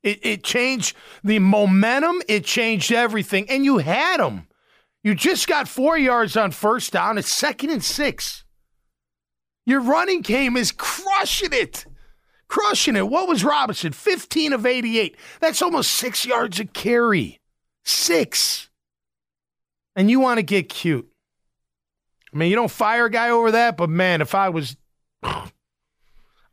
It, 0.02 0.20
it 0.22 0.44
changed 0.44 0.96
the 1.22 1.38
momentum. 1.38 2.22
It 2.28 2.44
changed 2.44 2.92
everything. 2.92 3.48
And 3.48 3.64
you 3.64 3.78
had 3.78 4.18
them. 4.18 4.46
You 5.02 5.14
just 5.14 5.48
got 5.48 5.68
four 5.68 5.98
yards 5.98 6.36
on 6.36 6.50
first 6.50 6.92
down. 6.92 7.18
It's 7.18 7.32
second 7.32 7.70
and 7.70 7.82
six. 7.82 8.44
Your 9.66 9.80
running 9.80 10.20
game 10.20 10.56
is 10.56 10.72
crushing 10.72 11.52
it. 11.52 11.86
Crushing 12.48 12.96
it. 12.96 13.08
What 13.08 13.28
was 13.28 13.44
Robinson? 13.44 13.92
15 13.92 14.52
of 14.52 14.66
88. 14.66 15.16
That's 15.40 15.62
almost 15.62 15.90
six 15.90 16.26
yards 16.26 16.60
a 16.60 16.66
carry. 16.66 17.40
Six. 17.84 18.68
And 19.96 20.10
you 20.10 20.20
want 20.20 20.38
to 20.38 20.42
get 20.42 20.68
cute. 20.68 21.08
I 22.32 22.36
mean, 22.36 22.50
you 22.50 22.56
don't 22.56 22.70
fire 22.70 23.06
a 23.06 23.10
guy 23.10 23.30
over 23.30 23.52
that, 23.52 23.76
but 23.76 23.88
man, 23.88 24.20
if 24.20 24.34
I 24.34 24.48
was, 24.48 24.76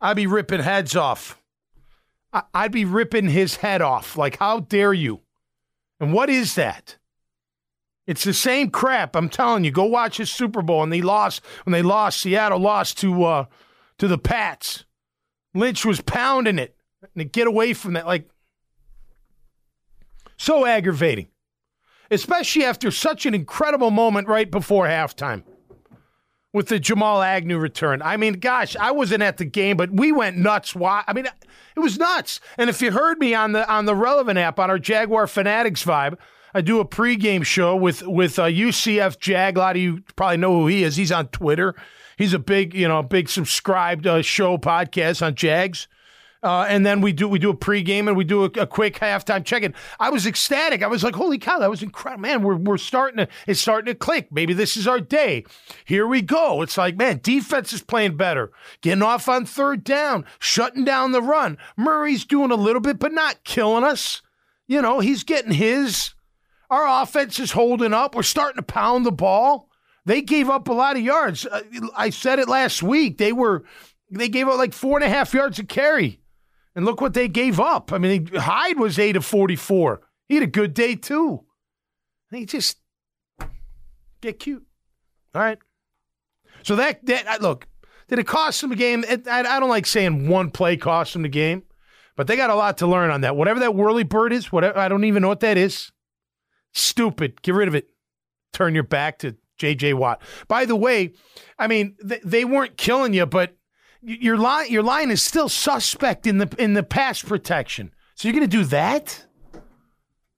I'd 0.02 0.16
be 0.16 0.26
ripping 0.26 0.60
heads 0.60 0.96
off. 0.96 1.40
I'd 2.52 2.72
be 2.72 2.84
ripping 2.84 3.28
his 3.28 3.56
head 3.56 3.80
off. 3.80 4.18
Like, 4.18 4.38
how 4.38 4.60
dare 4.60 4.92
you? 4.92 5.20
And 6.00 6.12
what 6.12 6.28
is 6.28 6.56
that? 6.56 6.96
It's 8.06 8.24
the 8.24 8.34
same 8.34 8.70
crap. 8.70 9.14
I'm 9.14 9.28
telling 9.28 9.62
you. 9.62 9.70
Go 9.70 9.84
watch 9.84 10.16
his 10.16 10.30
Super 10.30 10.60
Bowl, 10.60 10.82
and 10.82 10.92
they 10.92 11.02
lost 11.02 11.40
when 11.64 11.72
they 11.72 11.82
lost. 11.82 12.20
Seattle 12.20 12.58
lost 12.58 12.98
to 12.98 13.22
uh, 13.22 13.44
to 13.98 14.08
the 14.08 14.18
Pats. 14.18 14.84
Lynch 15.54 15.84
was 15.84 16.00
pounding 16.00 16.58
it 16.58 16.74
and 17.02 17.20
to 17.20 17.24
get 17.24 17.46
away 17.46 17.72
from 17.72 17.92
that. 17.92 18.06
Like, 18.06 18.28
so 20.36 20.66
aggravating, 20.66 21.28
especially 22.10 22.64
after 22.64 22.90
such 22.90 23.24
an 23.24 23.34
incredible 23.34 23.92
moment 23.92 24.26
right 24.26 24.50
before 24.50 24.86
halftime 24.86 25.44
with 26.52 26.68
the 26.68 26.78
Jamal 26.78 27.22
Agnew 27.22 27.58
return. 27.58 28.02
I 28.02 28.16
mean, 28.16 28.34
gosh, 28.34 28.76
I 28.76 28.90
wasn't 28.90 29.22
at 29.22 29.38
the 29.38 29.44
game, 29.44 29.76
but 29.76 29.90
we 29.90 30.12
went 30.12 30.36
nuts. 30.36 30.74
Why? 30.74 31.02
I 31.06 31.12
mean, 31.12 31.26
it 31.26 31.80
was 31.80 31.98
nuts. 31.98 32.40
And 32.58 32.68
if 32.68 32.82
you 32.82 32.92
heard 32.92 33.18
me 33.18 33.34
on 33.34 33.52
the 33.52 33.68
on 33.70 33.86
the 33.86 33.94
relevant 33.94 34.38
app 34.38 34.58
on 34.58 34.70
our 34.70 34.78
Jaguar 34.78 35.26
Fanatics 35.26 35.84
vibe, 35.84 36.18
I 36.54 36.60
do 36.60 36.80
a 36.80 36.84
pregame 36.84 37.44
show 37.44 37.74
with 37.74 38.02
with 38.02 38.38
uh, 38.38 38.44
UCF 38.44 39.18
Jag. 39.18 39.56
A 39.56 39.60
lot 39.60 39.76
of 39.76 39.82
you 39.82 40.02
probably 40.16 40.36
know 40.36 40.60
who 40.60 40.66
he 40.66 40.82
is. 40.82 40.96
He's 40.96 41.12
on 41.12 41.28
Twitter. 41.28 41.74
He's 42.18 42.34
a 42.34 42.38
big, 42.38 42.74
you 42.74 42.86
know, 42.86 43.02
big 43.02 43.28
subscribed 43.28 44.06
uh, 44.06 44.22
show 44.22 44.58
podcast 44.58 45.24
on 45.24 45.34
Jags. 45.34 45.88
Uh, 46.42 46.66
and 46.68 46.84
then 46.84 47.00
we 47.00 47.12
do 47.12 47.28
we 47.28 47.38
do 47.38 47.50
a 47.50 47.56
pregame 47.56 48.08
and 48.08 48.16
we 48.16 48.24
do 48.24 48.42
a, 48.42 48.50
a 48.58 48.66
quick 48.66 48.98
halftime 48.98 49.44
check-in. 49.44 49.72
I 50.00 50.10
was 50.10 50.26
ecstatic. 50.26 50.82
I 50.82 50.88
was 50.88 51.04
like, 51.04 51.14
"Holy 51.14 51.38
cow, 51.38 51.60
that 51.60 51.70
was 51.70 51.84
incredible, 51.84 52.22
man! 52.22 52.42
We're 52.42 52.56
we're 52.56 52.78
starting 52.78 53.18
to 53.18 53.28
it's 53.46 53.60
starting 53.60 53.92
to 53.92 53.94
click. 53.94 54.32
Maybe 54.32 54.52
this 54.52 54.76
is 54.76 54.88
our 54.88 54.98
day. 54.98 55.44
Here 55.84 56.04
we 56.04 56.20
go. 56.20 56.60
It's 56.62 56.76
like, 56.76 56.96
man, 56.96 57.20
defense 57.22 57.72
is 57.72 57.82
playing 57.82 58.16
better, 58.16 58.50
getting 58.80 59.02
off 59.02 59.28
on 59.28 59.44
third 59.44 59.84
down, 59.84 60.24
shutting 60.40 60.84
down 60.84 61.12
the 61.12 61.22
run. 61.22 61.58
Murray's 61.76 62.24
doing 62.24 62.50
a 62.50 62.56
little 62.56 62.80
bit, 62.80 62.98
but 62.98 63.12
not 63.12 63.44
killing 63.44 63.84
us. 63.84 64.20
You 64.66 64.82
know, 64.82 64.98
he's 64.98 65.22
getting 65.22 65.52
his. 65.52 66.14
Our 66.70 67.02
offense 67.02 67.38
is 67.38 67.52
holding 67.52 67.94
up. 67.94 68.16
We're 68.16 68.22
starting 68.24 68.56
to 68.56 68.62
pound 68.62 69.06
the 69.06 69.12
ball. 69.12 69.68
They 70.06 70.22
gave 70.22 70.50
up 70.50 70.66
a 70.66 70.72
lot 70.72 70.96
of 70.96 71.02
yards. 71.02 71.46
Uh, 71.46 71.60
I 71.94 72.10
said 72.10 72.40
it 72.40 72.48
last 72.48 72.82
week. 72.82 73.18
They 73.18 73.32
were 73.32 73.62
they 74.10 74.28
gave 74.28 74.48
up 74.48 74.58
like 74.58 74.72
four 74.72 74.98
and 74.98 75.04
a 75.04 75.08
half 75.08 75.32
yards 75.32 75.60
a 75.60 75.64
carry 75.64 76.18
and 76.74 76.84
look 76.84 77.00
what 77.00 77.14
they 77.14 77.28
gave 77.28 77.60
up. 77.60 77.92
I 77.92 77.98
mean, 77.98 78.26
Hyde 78.34 78.78
was 78.78 78.98
8 78.98 79.16
of 79.16 79.24
44. 79.24 80.00
He 80.28 80.34
had 80.34 80.44
a 80.44 80.48
good 80.48 80.74
day, 80.74 80.94
too. 80.94 81.44
He 82.30 82.46
just 82.46 82.78
get 84.20 84.38
cute. 84.38 84.64
All 85.34 85.42
right. 85.42 85.58
So 86.62 86.76
that, 86.76 87.04
that 87.06 87.42
look, 87.42 87.66
did 88.08 88.18
it 88.18 88.26
cost 88.26 88.60
them 88.60 88.72
a 88.72 88.76
game? 88.76 89.04
I, 89.08 89.40
I 89.40 89.60
don't 89.60 89.68
like 89.68 89.86
saying 89.86 90.28
one 90.28 90.50
play 90.50 90.76
cost 90.76 91.12
them 91.12 91.22
the 91.22 91.28
game, 91.28 91.62
but 92.16 92.26
they 92.26 92.36
got 92.36 92.50
a 92.50 92.54
lot 92.54 92.78
to 92.78 92.86
learn 92.86 93.10
on 93.10 93.22
that. 93.22 93.36
Whatever 93.36 93.60
that 93.60 93.74
whirly 93.74 94.04
bird 94.04 94.32
is, 94.32 94.52
whatever 94.52 94.78
I 94.78 94.88
don't 94.88 95.04
even 95.04 95.22
know 95.22 95.28
what 95.28 95.40
that 95.40 95.58
is. 95.58 95.92
Stupid. 96.72 97.42
Get 97.42 97.54
rid 97.54 97.68
of 97.68 97.74
it. 97.74 97.88
Turn 98.52 98.74
your 98.74 98.84
back 98.84 99.18
to 99.20 99.36
J.J. 99.58 99.94
Watt. 99.94 100.22
By 100.48 100.64
the 100.64 100.76
way, 100.76 101.12
I 101.58 101.66
mean, 101.66 101.96
th- 102.06 102.22
they 102.24 102.44
weren't 102.44 102.76
killing 102.76 103.14
you, 103.14 103.26
but 103.26 103.56
your 104.02 104.36
line 104.36 104.70
your 104.70 104.82
line 104.82 105.10
is 105.10 105.22
still 105.22 105.48
suspect 105.48 106.26
in 106.26 106.38
the 106.38 106.54
in 106.58 106.74
the 106.74 106.82
pass 106.82 107.22
protection. 107.22 107.92
So 108.14 108.28
you're 108.28 108.34
going 108.36 108.48
to 108.48 108.56
do 108.56 108.64
that? 108.66 109.24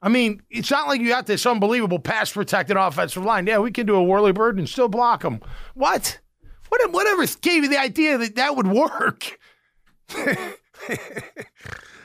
I 0.01 0.09
mean, 0.09 0.43
it's 0.51 0.71
not 0.71 0.87
like 0.87 1.01
you 1.01 1.09
got 1.09 1.27
this 1.27 1.47
unbelievable 1.47 1.99
pass 1.99 2.31
protected 2.31 2.77
offensive 2.77 3.25
line. 3.25 3.47
Yeah, 3.47 3.59
we 3.59 3.71
can 3.71 3.87
do 3.87 3.95
a 3.95 4.03
whirly 4.03 4.33
bird 4.33 4.59
and 4.59 4.69
still 4.69 4.89
block 4.89 5.23
them. 5.23 5.41
What? 5.73 6.19
What? 6.69 6.93
Whatever 6.93 7.27
gave 7.41 7.65
you 7.65 7.71
the 7.71 7.81
idea 7.81 8.19
that 8.19 8.37
that 8.37 8.55
would 8.55 8.67
work? 8.67 9.39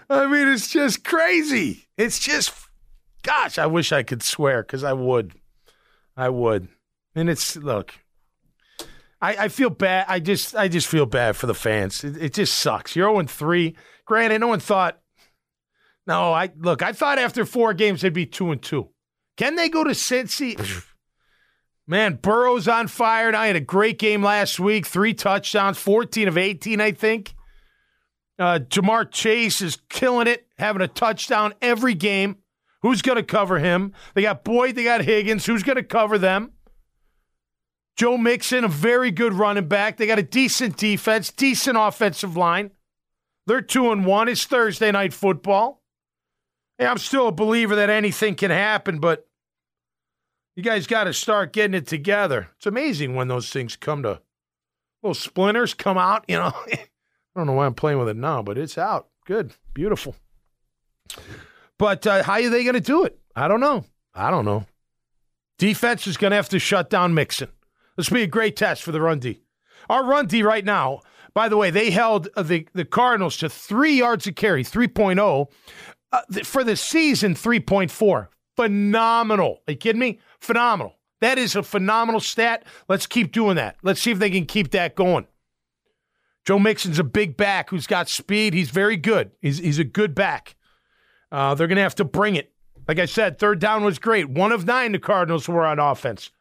I 0.10 0.28
mean, 0.28 0.48
it's 0.48 0.70
just 0.70 1.04
crazy. 1.04 1.88
It's 1.98 2.20
just, 2.20 2.54
gosh, 3.22 3.58
I 3.58 3.66
wish 3.66 3.92
I 3.92 4.04
could 4.04 4.24
swear 4.24 4.64
because 4.64 4.84
I 4.84 4.94
would. 4.94 5.34
I 6.16 6.30
would. 6.30 6.70
And 7.16 7.30
it's, 7.30 7.58
look, 7.58 7.96
I, 9.22 9.36
I 9.36 9.48
feel 9.50 9.70
bad. 9.70 10.06
I 10.08 10.20
just, 10.20 10.56
I 10.56 10.68
just 10.68 10.88
feel 10.88 11.06
bad 11.06 11.36
for 11.36 11.48
the 11.48 11.54
fans. 11.54 12.04
It, 12.04 12.18
it 12.18 12.34
just 12.34 12.58
sucks. 12.58 12.96
You're 12.96 13.14
0 13.14 13.28
3. 13.28 13.76
Granted, 14.06 14.40
no 14.40 14.48
one 14.48 14.60
thought, 14.60 15.00
no, 16.08 16.34
I, 16.34 16.50
look, 16.58 16.82
I 16.82 16.94
thought 16.94 17.20
after 17.20 17.46
four 17.46 17.74
games 17.74 18.02
they'd 18.02 18.14
be 18.14 18.26
2 18.26 18.52
and 18.52 18.62
2. 18.62 18.90
Can 19.38 19.56
they 19.56 19.70
go 19.70 19.84
to 19.84 19.92
Cincy? 19.92 20.84
Man, 21.88 22.16
Burrow's 22.22 22.68
on 22.68 22.88
fire. 22.88 23.34
I 23.36 23.48
had 23.48 23.56
a 23.56 23.62
great 23.62 23.98
game 23.98 24.24
last 24.24 24.60
week. 24.60 24.86
Three 24.86 25.14
touchdowns, 25.14 25.78
14 25.78 26.28
of 26.28 26.38
18, 26.38 26.80
I 26.80 26.92
think. 26.92 27.34
Uh, 28.38 28.60
Ja'Marr 28.60 29.10
Chase 29.12 29.62
is 29.62 29.80
killing 29.90 30.28
it, 30.28 30.48
having 30.58 30.82
a 30.82 30.88
touchdown 30.88 31.54
every 31.62 31.94
game. 31.94 32.38
Who's 32.82 33.02
going 33.02 33.18
to 33.18 33.24
cover 33.24 33.60
him? 33.60 33.94
They 34.14 34.22
got 34.22 34.44
Boyd, 34.44 34.76
they 34.76 34.84
got 34.84 35.02
Higgins. 35.02 35.46
Who's 35.46 35.64
going 35.64 35.76
to 35.76 35.84
cover 35.84 36.18
them? 36.18 36.52
Joe 38.00 38.18
Mixon, 38.18 38.64
a 38.64 38.70
very 38.70 39.12
good 39.12 39.34
running 39.34 39.68
back. 39.68 39.98
They 39.98 40.08
got 40.08 40.20
a 40.20 40.24
decent 40.24 40.78
defense, 40.78 41.32
decent 41.32 41.78
offensive 41.78 42.38
line. 42.38 42.72
They're 43.46 43.60
two 43.60 43.92
and 43.92 44.06
one. 44.06 44.30
It's 44.30 44.46
Thursday 44.46 44.90
night 44.90 45.12
football. 45.12 45.84
Hey, 46.78 46.86
I'm 46.86 46.98
still 46.98 47.28
a 47.28 47.34
believer 47.34 47.76
that 47.76 47.90
anything 47.90 48.36
can 48.36 48.52
happen, 48.52 49.00
but 49.00 49.28
you 50.56 50.64
guys 50.64 50.88
got 50.88 51.04
to 51.04 51.14
start 51.14 51.52
getting 51.52 51.74
it 51.74 51.88
together. 51.88 52.48
It's 52.56 52.66
amazing 52.66 53.16
when 53.16 53.28
those 53.28 53.50
things 53.50 53.76
come 53.76 54.04
to 54.04 54.22
little 55.04 55.14
splinters 55.14 55.74
come 55.74 55.98
out, 55.98 56.24
you 56.30 56.38
know. 56.38 56.54
I 56.72 56.80
don't 57.36 57.48
know 57.48 57.54
why 57.54 57.66
I'm 57.66 57.74
playing 57.74 58.00
with 58.00 58.08
it 58.08 58.16
now, 58.16 58.42
but 58.42 58.58
it's 58.58 58.78
out. 58.78 59.10
Good, 59.26 59.52
beautiful. 59.74 60.16
But 61.78 62.08
uh, 62.08 62.24
how 62.24 62.36
are 62.36 62.50
they 62.50 62.64
going 62.64 62.76
to 62.76 62.80
do 62.80 63.04
it? 63.04 63.20
I 63.36 63.50
don't 63.50 63.60
know. 63.60 63.84
I 64.16 64.32
don't 64.32 64.46
know. 64.46 64.68
Defense 65.58 66.08
is 66.08 66.16
going 66.16 66.32
to 66.32 66.38
have 66.38 66.48
to 66.48 66.60
shut 66.60 66.90
down 66.90 67.14
Mixon. 67.14 67.50
This 68.00 68.10
will 68.10 68.16
be 68.16 68.24
a 68.24 68.28
great 68.28 68.56
test 68.56 68.82
for 68.82 68.94
the 68.94 69.02
run 69.02 69.20
D. 69.20 69.42
Our 69.90 70.06
run 70.06 70.26
D 70.26 70.42
right 70.42 70.64
now, 70.64 71.02
by 71.34 71.50
the 71.50 71.58
way, 71.58 71.70
they 71.70 71.92
held 71.92 72.30
uh, 72.38 72.44
the, 72.44 72.66
the 72.74 72.86
Cardinals 72.86 73.36
to 73.40 73.50
three 73.50 73.98
yards 73.98 74.26
of 74.26 74.36
carry, 74.36 74.64
3.0. 74.64 75.48
Uh, 76.14 76.22
for 76.46 76.64
the 76.64 76.78
season, 76.78 77.36
3.4. 77.36 78.30
Phenomenal. 78.56 79.62
Are 79.68 79.72
you 79.72 79.78
kidding 79.78 80.00
me? 80.00 80.22
Phenomenal. 80.40 80.96
That 81.20 81.38
is 81.38 81.58
a 81.58 81.62
phenomenal 81.62 82.22
stat. 82.22 82.64
Let's 82.88 83.06
keep 83.06 83.34
doing 83.34 83.58
that. 83.58 83.76
Let's 83.84 84.00
see 84.00 84.12
if 84.12 84.20
they 84.20 84.30
can 84.30 84.46
keep 84.46 84.72
that 84.72 84.96
going. 84.96 85.28
Joe 86.46 86.58
Mixon's 86.58 87.00
a 87.00 87.04
big 87.04 87.36
back 87.36 87.70
who's 87.70 87.86
got 87.86 88.08
speed. 88.08 88.54
He's 88.54 88.70
very 88.70 88.96
good. 88.96 89.32
He's, 89.42 89.58
he's 89.58 89.78
a 89.78 89.84
good 89.84 90.16
back. 90.16 90.56
Uh, 91.34 91.54
they're 91.54 91.68
going 91.68 91.76
to 91.76 91.82
have 91.82 91.96
to 91.96 92.06
bring 92.06 92.38
it. 92.38 92.54
Like 92.88 92.98
I 92.98 93.08
said, 93.08 93.40
third 93.40 93.60
down 93.60 93.84
was 93.84 94.00
great. 94.00 94.30
One 94.30 94.54
of 94.54 94.66
nine, 94.66 94.94
the 94.94 95.00
Cardinals 95.00 95.50
were 95.50 95.66
on 95.66 95.80
offense. 95.80 96.32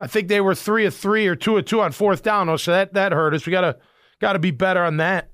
I 0.00 0.06
think 0.06 0.28
they 0.28 0.40
were 0.40 0.54
three 0.54 0.84
of 0.86 0.94
three 0.94 1.26
or 1.26 1.36
two 1.36 1.56
of 1.56 1.64
two 1.64 1.80
on 1.80 1.92
fourth 1.92 2.22
down. 2.22 2.48
Oh, 2.48 2.56
so 2.56 2.72
that 2.72 2.94
that 2.94 3.12
hurt 3.12 3.34
us. 3.34 3.46
We 3.46 3.50
gotta 3.50 3.78
gotta 4.20 4.38
be 4.38 4.50
better 4.50 4.82
on 4.82 4.98
that. 4.98 5.30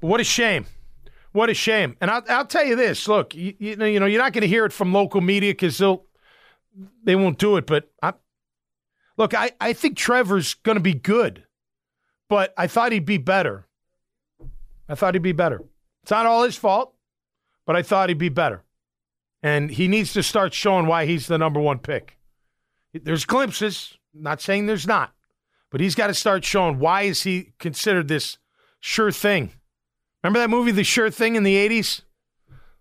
But 0.00 0.06
what 0.06 0.20
a 0.20 0.24
shame. 0.24 0.66
What 1.32 1.50
a 1.50 1.54
shame. 1.54 1.96
And 2.00 2.10
I'll, 2.10 2.22
I'll 2.28 2.46
tell 2.46 2.64
you 2.64 2.74
this. 2.74 3.06
Look, 3.06 3.34
you, 3.34 3.54
you 3.58 3.76
know, 3.76 3.84
you 3.86 4.00
know, 4.00 4.06
you're 4.06 4.20
not 4.20 4.32
going 4.32 4.42
to 4.42 4.48
hear 4.48 4.64
it 4.64 4.72
from 4.72 4.92
local 4.92 5.20
media 5.20 5.52
because 5.52 5.78
they'll 5.78 6.04
they 7.04 7.14
won't 7.14 7.38
do 7.38 7.56
it. 7.56 7.66
But 7.66 7.90
I, 8.02 8.14
look, 9.16 9.32
I, 9.34 9.52
I 9.60 9.72
think 9.72 9.96
Trevor's 9.96 10.54
going 10.54 10.76
to 10.76 10.82
be 10.82 10.94
good 10.94 11.44
but 12.30 12.54
I 12.56 12.68
thought 12.68 12.92
he'd 12.92 13.04
be 13.04 13.18
better. 13.18 13.66
I 14.88 14.94
thought 14.94 15.14
he'd 15.14 15.22
be 15.22 15.32
better. 15.32 15.64
It's 16.02 16.12
not 16.12 16.24
all 16.24 16.44
his 16.44 16.56
fault, 16.56 16.94
but 17.66 17.76
I 17.76 17.82
thought 17.82 18.08
he'd 18.08 18.18
be 18.18 18.30
better. 18.30 18.62
And 19.42 19.70
he 19.70 19.88
needs 19.88 20.12
to 20.14 20.22
start 20.22 20.54
showing 20.54 20.86
why 20.86 21.06
he's 21.06 21.26
the 21.26 21.38
number 21.38 21.60
one 21.60 21.80
pick. 21.80 22.16
There's 22.92 23.24
glimpses, 23.24 23.96
not 24.12 24.40
saying 24.40 24.66
there's 24.66 24.86
not, 24.86 25.12
but 25.70 25.80
he's 25.80 25.94
got 25.94 26.08
to 26.08 26.14
start 26.14 26.44
showing 26.44 26.78
why 26.78 27.02
is 27.02 27.22
he 27.22 27.52
considered 27.58 28.08
this 28.08 28.38
sure 28.80 29.12
thing. 29.12 29.52
Remember 30.22 30.40
that 30.40 30.50
movie, 30.50 30.72
The 30.72 30.84
Sure 30.84 31.10
Thing, 31.10 31.36
in 31.36 31.44
the 31.44 31.56
80s? 31.56 32.02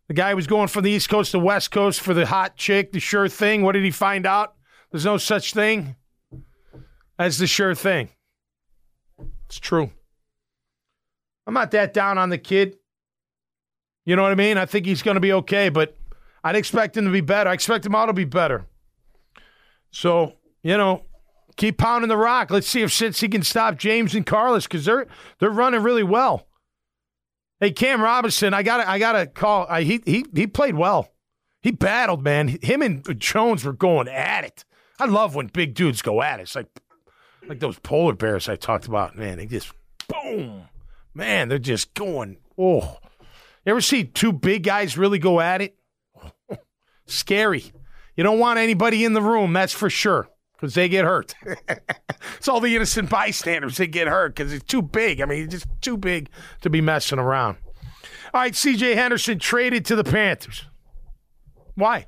The 0.07 0.13
guy 0.13 0.33
was 0.33 0.47
going 0.47 0.67
from 0.67 0.83
the 0.83 0.91
East 0.91 1.09
Coast 1.09 1.31
to 1.31 1.39
West 1.39 1.71
Coast 1.71 2.01
for 2.01 2.13
the 2.13 2.25
hot 2.25 2.55
chick, 2.55 2.91
the 2.91 2.99
sure 2.99 3.29
thing. 3.29 3.61
What 3.61 3.73
did 3.73 3.83
he 3.83 3.91
find 3.91 4.25
out? 4.25 4.55
There's 4.91 5.05
no 5.05 5.17
such 5.17 5.53
thing 5.53 5.95
as 7.19 7.37
the 7.37 7.45
sure 7.45 7.75
thing. 7.75 8.09
It's 9.45 9.59
true. 9.59 9.91
I'm 11.45 11.53
not 11.53 11.71
that 11.71 11.93
down 11.93 12.17
on 12.17 12.29
the 12.29 12.37
kid. 12.37 12.77
You 14.05 14.15
know 14.15 14.23
what 14.23 14.31
I 14.31 14.35
mean? 14.35 14.57
I 14.57 14.65
think 14.65 14.85
he's 14.85 15.03
going 15.03 15.15
to 15.15 15.21
be 15.21 15.33
okay, 15.33 15.69
but 15.69 15.95
I'd 16.43 16.55
expect 16.55 16.97
him 16.97 17.05
to 17.05 17.11
be 17.11 17.21
better. 17.21 17.49
I 17.49 17.53
expect 17.53 17.85
him 17.85 17.93
all 17.93 18.07
to 18.07 18.13
be 18.13 18.25
better. 18.25 18.65
So, 19.91 20.33
you 20.63 20.77
know, 20.77 21.05
keep 21.57 21.77
pounding 21.77 22.09
the 22.09 22.17
rock. 22.17 22.51
Let's 22.51 22.67
see 22.67 22.81
if 22.81 22.89
Cincy 22.89 23.31
can 23.31 23.43
stop 23.43 23.77
James 23.77 24.15
and 24.15 24.25
Carlos 24.25 24.65
because 24.65 24.85
they're 24.85 25.07
they're 25.39 25.49
running 25.49 25.83
really 25.83 26.03
well. 26.03 26.47
Hey, 27.59 27.71
Cam 27.71 28.01
Robinson, 28.01 28.53
I 28.53 28.63
got 28.63 28.87
I 28.87 28.99
got 28.99 29.13
to 29.13 29.27
call. 29.27 29.67
I, 29.69 29.83
he 29.83 30.01
he 30.05 30.25
he 30.33 30.47
played 30.47 30.75
well. 30.75 31.09
He 31.61 31.71
battled, 31.71 32.23
man. 32.23 32.57
Him 32.61 32.81
and 32.81 33.19
Jones 33.19 33.65
were 33.65 33.73
going 33.73 34.07
at 34.07 34.45
it. 34.45 34.63
I 34.97 35.05
love 35.05 35.35
when 35.35 35.47
big 35.47 35.73
dudes 35.73 36.01
go 36.01 36.21
at 36.21 36.39
it. 36.39 36.43
It's 36.43 36.55
like 36.55 36.67
like 37.47 37.59
those 37.59 37.79
polar 37.79 38.13
bears 38.13 38.47
I 38.47 38.55
talked 38.55 38.87
about. 38.87 39.17
Man, 39.17 39.37
they 39.37 39.45
just 39.45 39.73
boom. 40.07 40.63
Man, 41.13 41.49
they're 41.49 41.59
just 41.59 41.93
going. 41.93 42.37
Oh, 42.57 42.97
you 43.65 43.71
ever 43.71 43.81
see 43.81 44.05
two 44.05 44.31
big 44.31 44.63
guys 44.63 44.97
really 44.97 45.19
go 45.19 45.39
at 45.41 45.61
it? 45.61 45.77
Scary. 47.07 47.71
You 48.19 48.23
don't 48.23 48.37
want 48.37 48.59
anybody 48.59 49.05
in 49.05 49.13
the 49.13 49.21
room, 49.21 49.53
that's 49.53 49.71
for 49.71 49.89
sure, 49.89 50.27
because 50.51 50.73
they 50.73 50.89
get 50.89 51.05
hurt. 51.05 51.35
it's 52.35 52.49
all 52.49 52.59
the 52.59 52.75
innocent 52.75 53.09
bystanders 53.09 53.77
that 53.77 53.87
get 53.91 54.09
hurt 54.09 54.35
because 54.35 54.51
it's 54.51 54.65
too 54.65 54.81
big. 54.81 55.21
I 55.21 55.25
mean, 55.25 55.43
it's 55.43 55.53
just 55.53 55.67
too 55.79 55.95
big 55.95 56.29
to 56.59 56.69
be 56.69 56.81
messing 56.81 57.17
around. 57.17 57.55
All 58.33 58.41
right, 58.41 58.51
CJ 58.51 58.95
Henderson 58.95 59.39
traded 59.39 59.85
to 59.85 59.95
the 59.95 60.03
Panthers. 60.03 60.65
Why? 61.75 62.07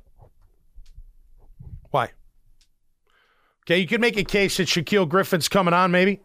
Why? 1.92 2.10
Okay, 3.64 3.78
you 3.78 3.86
could 3.86 4.02
make 4.02 4.18
a 4.18 4.24
case 4.24 4.58
that 4.58 4.68
Shaquill 4.68 5.08
Griffin's 5.08 5.48
coming 5.48 5.72
on, 5.72 5.92
maybe. 5.92 6.20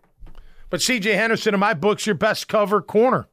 But 0.70 0.82
CJ 0.82 1.16
Henderson, 1.16 1.54
in 1.54 1.62
my 1.62 1.74
books, 1.74 2.06
your 2.06 2.16
best 2.16 2.50
cover 2.50 2.82
corner. 2.82 3.30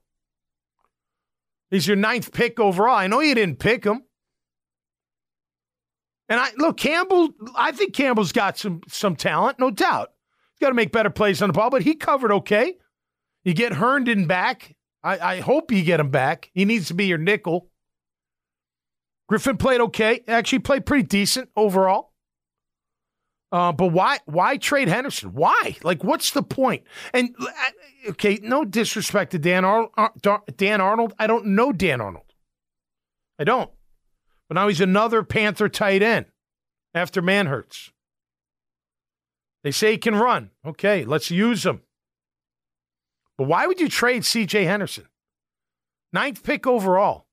He's 1.73 1.89
your 1.89 1.97
ninth 1.97 2.33
pick 2.33 2.61
overall. 2.61 2.95
I 2.95 3.09
know 3.09 3.19
you 3.19 3.35
didn't 3.35 3.59
pick 3.59 3.83
him. 3.83 4.05
And 6.29 6.41
I 6.41 6.51
look, 6.57 6.77
Campbell, 6.77 7.31
I 7.55 7.73
think 7.73 7.95
Campbell's 7.95 8.33
got 8.33 8.59
some 8.59 8.81
some 8.89 9.17
talent, 9.17 9.59
no 9.59 9.71
doubt. 9.71 10.13
He's 10.53 10.65
got 10.65 10.69
to 10.69 10.75
make 10.75 10.93
better 10.93 11.11
plays 11.11 11.43
on 11.43 11.49
the 11.49 11.53
ball, 11.53 11.71
but 11.71 11.83
he 11.83 11.95
covered 11.95 12.33
okay. 12.33 12.77
You 13.45 13.53
get 13.53 13.75
Herndon 13.75 14.27
back. 14.27 14.75
I, 15.03 15.19
I 15.19 15.41
hope 15.41 15.71
you 15.71 15.83
get 15.83 16.01
him 16.01 16.11
back. 16.11 16.51
He 16.55 16.65
needs 16.65 16.89
to 16.89 16.95
be 16.95 17.07
your 17.07 17.19
nickel. 17.19 17.69
Griffin 19.29 19.59
played 19.59 19.81
okay. 19.81 20.23
Actually 20.27 20.61
played 20.61 20.87
pretty 20.87 21.05
decent 21.05 21.51
overall. 21.57 22.13
Uh, 23.53 23.71
but 23.73 23.89
why 23.89 24.19
why 24.25 24.57
trade 24.57 24.89
Henderson? 24.89 25.33
Why? 25.33 25.77
Like, 25.85 26.03
what's 26.03 26.33
the 26.33 26.43
point? 26.43 26.83
And 27.13 27.37
uh, 27.39 28.11
okay, 28.11 28.41
no 28.43 28.65
disrespect 28.65 29.31
to 29.33 29.39
Dan 29.39 29.65
Ar- 29.65 29.91
uh, 29.97 30.09
Dan 30.57 30.81
Arnold. 30.81 31.13
I 31.19 31.27
don't 31.27 31.47
know 31.47 31.73
Dan 31.73 32.01
Arnold. 32.01 32.33
I 33.39 33.45
don't. 33.45 33.71
But 34.49 34.57
now 34.57 34.69
he's 34.69 34.81
another 34.81 35.23
Panther 35.23 35.69
tight 35.69 36.03
end 36.03 36.27
after 36.93 37.23
Manhertz. 37.23 37.91
They 39.63 39.71
say 39.71 39.93
he 39.93 39.99
can 39.99 40.15
run. 40.15 40.51
Okay, 40.65 41.05
let's 41.05 41.31
use 41.31 41.65
him. 41.65 41.81
But 43.39 43.49
why 43.49 43.67
would 43.67 43.81
you 43.81 43.89
trade 43.89 44.23
CJ 44.23 44.65
Henderson? 44.67 45.07
Ninth 46.13 46.45
pick 46.45 46.67
overall. 46.67 47.27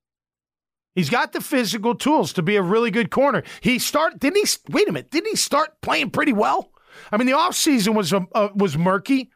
He's 0.96 1.10
got 1.10 1.32
the 1.32 1.41
physical 1.41 1.96
tools 1.96 2.34
to 2.34 2.41
be 2.41 2.56
a 2.56 2.62
really 2.62 2.91
good 2.91 3.12
corner. 3.12 3.44
He 3.62 3.80
start 3.80 4.20
didn't 4.20 4.46
he 4.46 4.58
wait 4.70 4.89
a 4.89 4.91
minute, 4.91 5.12
didn't 5.12 5.30
he 5.30 5.36
start 5.36 5.82
playing 5.82 6.10
pretty 6.12 6.34
well? 6.34 6.72
I 7.12 7.18
mean 7.18 7.27
the 7.27 7.34
offseason 7.34 7.96
was 7.96 8.12
uh, 8.13 8.50
was 8.56 8.77
murky. 8.77 9.30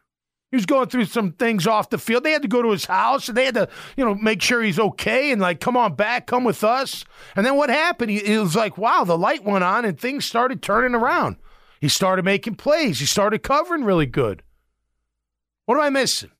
He 0.50 0.56
was 0.56 0.66
going 0.66 0.88
through 0.88 1.06
some 1.06 1.32
things 1.32 1.66
off 1.66 1.90
the 1.90 1.98
field. 1.98 2.22
They 2.22 2.30
had 2.30 2.42
to 2.42 2.48
go 2.48 2.62
to 2.62 2.70
his 2.70 2.84
house 2.84 3.28
and 3.28 3.36
they 3.36 3.46
had 3.46 3.54
to, 3.54 3.68
you 3.96 4.04
know, 4.04 4.14
make 4.14 4.40
sure 4.40 4.62
he's 4.62 4.78
okay 4.78 5.32
and 5.32 5.40
like, 5.40 5.60
come 5.60 5.76
on 5.76 5.94
back, 5.96 6.26
come 6.26 6.44
with 6.44 6.62
us. 6.62 7.04
And 7.34 7.44
then 7.44 7.56
what 7.56 7.68
happened? 7.68 8.10
He, 8.10 8.18
it 8.18 8.38
was 8.38 8.54
like, 8.54 8.78
wow, 8.78 9.04
the 9.04 9.18
light 9.18 9.44
went 9.44 9.64
on 9.64 9.84
and 9.84 9.98
things 9.98 10.24
started 10.24 10.62
turning 10.62 10.94
around. 10.94 11.36
He 11.80 11.88
started 11.88 12.24
making 12.24 12.54
plays. 12.54 13.00
He 13.00 13.06
started 13.06 13.42
covering 13.42 13.84
really 13.84 14.06
good. 14.06 14.42
What 15.66 15.76
am 15.76 15.82
I 15.82 15.90
missing? 15.90 16.30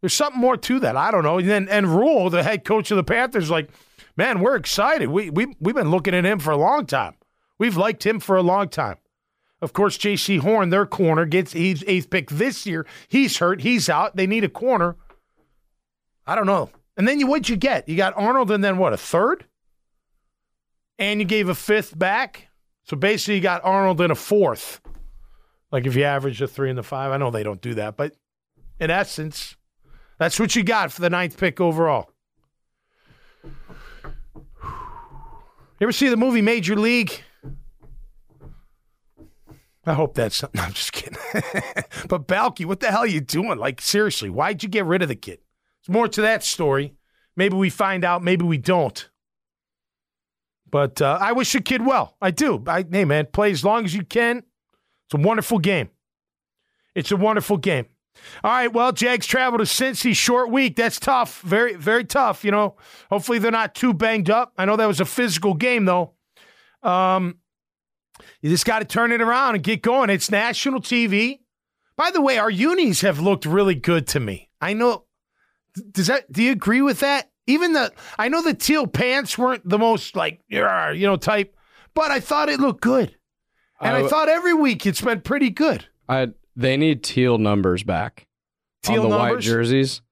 There's 0.00 0.14
something 0.14 0.40
more 0.40 0.56
to 0.56 0.80
that. 0.80 0.96
I 0.96 1.10
don't 1.10 1.24
know. 1.24 1.38
And 1.38 1.48
then 1.48 1.68
and 1.68 1.86
Rhule, 1.86 2.30
the 2.30 2.42
head 2.42 2.64
coach 2.64 2.90
of 2.90 2.96
the 2.96 3.04
Panthers, 3.04 3.50
like, 3.50 3.70
man, 4.16 4.40
we're 4.40 4.56
excited. 4.56 5.08
We 5.08 5.30
we 5.30 5.54
we've 5.60 5.74
been 5.74 5.90
looking 5.90 6.14
at 6.14 6.24
him 6.24 6.38
for 6.38 6.52
a 6.52 6.56
long 6.56 6.86
time. 6.86 7.14
We've 7.58 7.76
liked 7.76 8.04
him 8.04 8.18
for 8.18 8.36
a 8.36 8.42
long 8.42 8.68
time. 8.68 8.96
Of 9.62 9.72
course, 9.72 9.96
Jaycee 9.96 10.40
Horn, 10.40 10.70
their 10.70 10.84
corner, 10.84 11.24
gets 11.24 11.52
he's 11.52 11.84
eighth 11.86 12.10
pick 12.10 12.28
this 12.30 12.66
year. 12.66 12.84
He's 13.06 13.38
hurt. 13.38 13.60
He's 13.60 13.88
out. 13.88 14.16
They 14.16 14.26
need 14.26 14.42
a 14.42 14.48
corner. 14.48 14.96
I 16.26 16.34
don't 16.34 16.46
know. 16.46 16.70
And 16.96 17.06
then 17.06 17.20
you 17.20 17.28
what'd 17.28 17.48
you 17.48 17.56
get? 17.56 17.88
You 17.88 17.96
got 17.96 18.16
Arnold 18.16 18.50
and 18.50 18.62
then 18.62 18.76
what, 18.76 18.92
a 18.92 18.96
third? 18.96 19.46
And 20.98 21.20
you 21.20 21.26
gave 21.26 21.48
a 21.48 21.54
fifth 21.54 21.96
back. 21.96 22.48
So 22.82 22.96
basically 22.96 23.36
you 23.36 23.40
got 23.40 23.64
Arnold 23.64 24.00
and 24.00 24.10
a 24.10 24.16
fourth. 24.16 24.80
Like 25.70 25.86
if 25.86 25.94
you 25.94 26.02
average 26.02 26.40
the 26.40 26.48
three 26.48 26.68
and 26.68 26.76
the 26.76 26.82
five. 26.82 27.12
I 27.12 27.16
know 27.16 27.30
they 27.30 27.44
don't 27.44 27.60
do 27.62 27.74
that, 27.74 27.96
but 27.96 28.16
in 28.80 28.90
essence, 28.90 29.56
that's 30.18 30.40
what 30.40 30.56
you 30.56 30.64
got 30.64 30.90
for 30.90 31.00
the 31.00 31.10
ninth 31.10 31.36
pick 31.38 31.60
overall. 31.60 32.10
You 34.64 35.86
ever 35.86 35.92
see 35.92 36.08
the 36.08 36.16
movie 36.16 36.42
Major 36.42 36.74
League? 36.74 37.22
I 39.84 39.94
hope 39.94 40.14
that's 40.14 40.36
something. 40.36 40.60
I'm 40.64 40.72
just 40.72 40.92
kidding. 40.92 41.18
but 42.08 42.28
Baalke, 42.28 42.64
what 42.64 42.80
the 42.80 42.90
hell 42.90 43.00
are 43.00 43.06
you 43.06 43.20
doing? 43.20 43.58
Like, 43.58 43.80
seriously, 43.80 44.30
why'd 44.30 44.62
you 44.62 44.68
get 44.68 44.84
rid 44.84 45.02
of 45.02 45.08
the 45.08 45.16
kid? 45.16 45.38
There's 45.80 45.94
more 45.94 46.08
to 46.08 46.22
that 46.22 46.44
story. 46.44 46.94
Maybe 47.36 47.56
we 47.56 47.70
find 47.70 48.04
out, 48.04 48.22
maybe 48.22 48.44
we 48.44 48.58
don't. 48.58 49.08
But 50.70 51.02
uh, 51.02 51.18
I 51.20 51.32
wish 51.32 51.52
the 51.52 51.60
kid 51.60 51.84
well. 51.84 52.16
I 52.20 52.30
do. 52.30 52.62
I, 52.66 52.84
hey, 52.90 53.04
man, 53.04 53.26
play 53.32 53.50
as 53.50 53.64
long 53.64 53.84
as 53.84 53.94
you 53.94 54.04
can. 54.04 54.38
It's 54.38 55.14
a 55.14 55.18
wonderful 55.18 55.58
game. 55.58 55.90
It's 56.94 57.10
a 57.10 57.16
wonderful 57.16 57.58
game. 57.58 57.86
All 58.44 58.50
right, 58.50 58.72
well, 58.72 58.92
Jags 58.92 59.26
travel 59.26 59.58
to 59.58 59.64
Cincy, 59.64 60.14
short 60.14 60.50
week. 60.50 60.76
That's 60.76 61.00
tough. 61.00 61.40
Very, 61.40 61.74
very 61.74 62.04
tough. 62.04 62.44
You 62.44 62.50
know, 62.50 62.76
hopefully 63.10 63.38
they're 63.38 63.50
not 63.50 63.74
too 63.74 63.94
banged 63.94 64.30
up. 64.30 64.52
I 64.56 64.64
know 64.64 64.76
that 64.76 64.86
was 64.86 65.00
a 65.00 65.04
physical 65.04 65.54
game, 65.54 65.86
though. 65.86 66.12
Um, 66.82 67.38
you 68.40 68.50
just 68.50 68.66
got 68.66 68.80
to 68.80 68.84
turn 68.84 69.12
it 69.12 69.20
around 69.20 69.54
and 69.54 69.64
get 69.64 69.82
going. 69.82 70.10
It's 70.10 70.30
national 70.30 70.80
TV. 70.80 71.40
By 71.96 72.10
the 72.10 72.20
way, 72.20 72.38
our 72.38 72.50
unis 72.50 73.02
have 73.02 73.20
looked 73.20 73.46
really 73.46 73.74
good 73.74 74.06
to 74.08 74.20
me. 74.20 74.50
I 74.60 74.72
know. 74.72 75.04
Does 75.90 76.06
that? 76.06 76.30
Do 76.30 76.42
you 76.42 76.52
agree 76.52 76.82
with 76.82 77.00
that? 77.00 77.30
Even 77.46 77.72
the 77.72 77.92
I 78.18 78.28
know 78.28 78.42
the 78.42 78.54
teal 78.54 78.86
pants 78.86 79.36
weren't 79.36 79.68
the 79.68 79.78
most 79.78 80.16
like 80.16 80.40
you 80.48 80.60
know 80.60 81.16
type, 81.16 81.56
but 81.94 82.10
I 82.10 82.20
thought 82.20 82.48
it 82.48 82.60
looked 82.60 82.80
good, 82.80 83.16
and 83.80 83.96
I, 83.96 84.04
I 84.04 84.08
thought 84.08 84.28
every 84.28 84.54
week 84.54 84.86
it's 84.86 85.00
been 85.00 85.20
pretty 85.20 85.50
good. 85.50 85.86
I 86.08 86.28
they 86.54 86.76
need 86.76 87.02
teal 87.02 87.38
numbers 87.38 87.82
back. 87.82 88.26
Teal 88.82 89.04
on 89.04 89.10
the 89.10 89.18
numbers? 89.18 89.34
white 89.34 89.42
jerseys, 89.42 90.02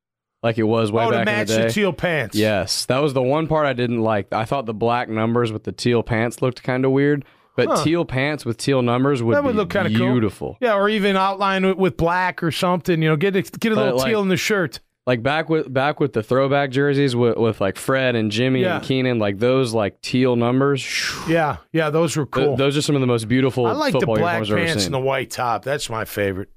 like 0.42 0.58
it 0.58 0.64
was 0.64 0.90
way 0.90 1.04
oh, 1.04 1.10
back 1.10 1.20
to 1.20 1.24
match 1.24 1.50
in 1.50 1.54
the 1.54 1.62
day. 1.62 1.66
the 1.68 1.72
teal 1.72 1.92
pants. 1.92 2.36
Yes, 2.36 2.86
that 2.86 2.98
was 2.98 3.12
the 3.12 3.22
one 3.22 3.46
part 3.46 3.66
I 3.66 3.72
didn't 3.72 4.00
like. 4.00 4.32
I 4.32 4.44
thought 4.44 4.66
the 4.66 4.74
black 4.74 5.08
numbers 5.08 5.52
with 5.52 5.64
the 5.64 5.72
teal 5.72 6.02
pants 6.02 6.40
looked 6.40 6.62
kind 6.62 6.84
of 6.84 6.92
weird, 6.92 7.24
but 7.57 7.69
Huh. 7.69 7.85
teal 7.85 8.04
pants 8.04 8.45
with 8.45 8.57
teal 8.57 8.83
numbers 8.83 9.23
would, 9.23 9.37
That 9.37 9.45
would 9.45 9.52
be 9.52 9.59
look 9.59 9.71
kinda 9.71 9.90
cool. 9.90 10.12
beautiful. 10.12 10.57
Yeah, 10.61 10.75
or 10.75 10.88
even 10.88 11.16
outline 11.16 11.76
with 11.76 11.97
black 11.97 12.42
or 12.42 12.50
something. 12.50 13.02
You 13.02 13.09
know, 13.11 13.16
get 13.16 13.37
a, 13.37 13.42
get 13.42 13.73
a 13.73 13.75
little 13.75 13.99
like- 13.99 14.09
teal 14.11 14.21
in 14.23 14.28
the 14.28 14.37
shirt. 14.37 14.80
Like 15.07 15.23
back 15.23 15.49
with 15.49 15.73
back 15.73 15.99
with 15.99 16.12
the 16.12 16.23
throwback 16.23 16.71
jerseys 16.71 17.16
with, 17.16 17.37
with 17.38 17.61
like 17.61 17.76
Fred 17.76 18.14
and 18.14 18.30
Jimmy 18.30 18.61
Yeah. 18.61 18.76
and 18.76 18.85
Keenan, 18.85 19.19
like 19.19 19.38
those 19.38 19.73
like 19.75 20.00
teal 20.02 20.37
numbers. 20.37 20.87
Yeah, 21.28 21.57
yeah, 21.73 21.90
those 21.90 22.16
were 22.16 22.26
th- 22.26 22.47
cool. 22.47 22.57
those 22.57 22.76
are 22.76 22.83
some 22.83 22.95
of 22.95 23.00
the 23.00 23.07
most 23.09 23.26
beautiful 23.26 23.66
I 23.66 23.73
like 23.73 23.92
the 23.99 24.00
black 24.07 24.19
uniforms 24.19 24.50
I've 24.50 24.57
ever 24.59 24.66
pants 24.66 24.85
and 24.85 24.95
the 24.95 25.00
white 25.00 25.30
top. 25.30 25.65
That's 25.65 25.89
my 25.91 26.04
favorite. 26.04 26.50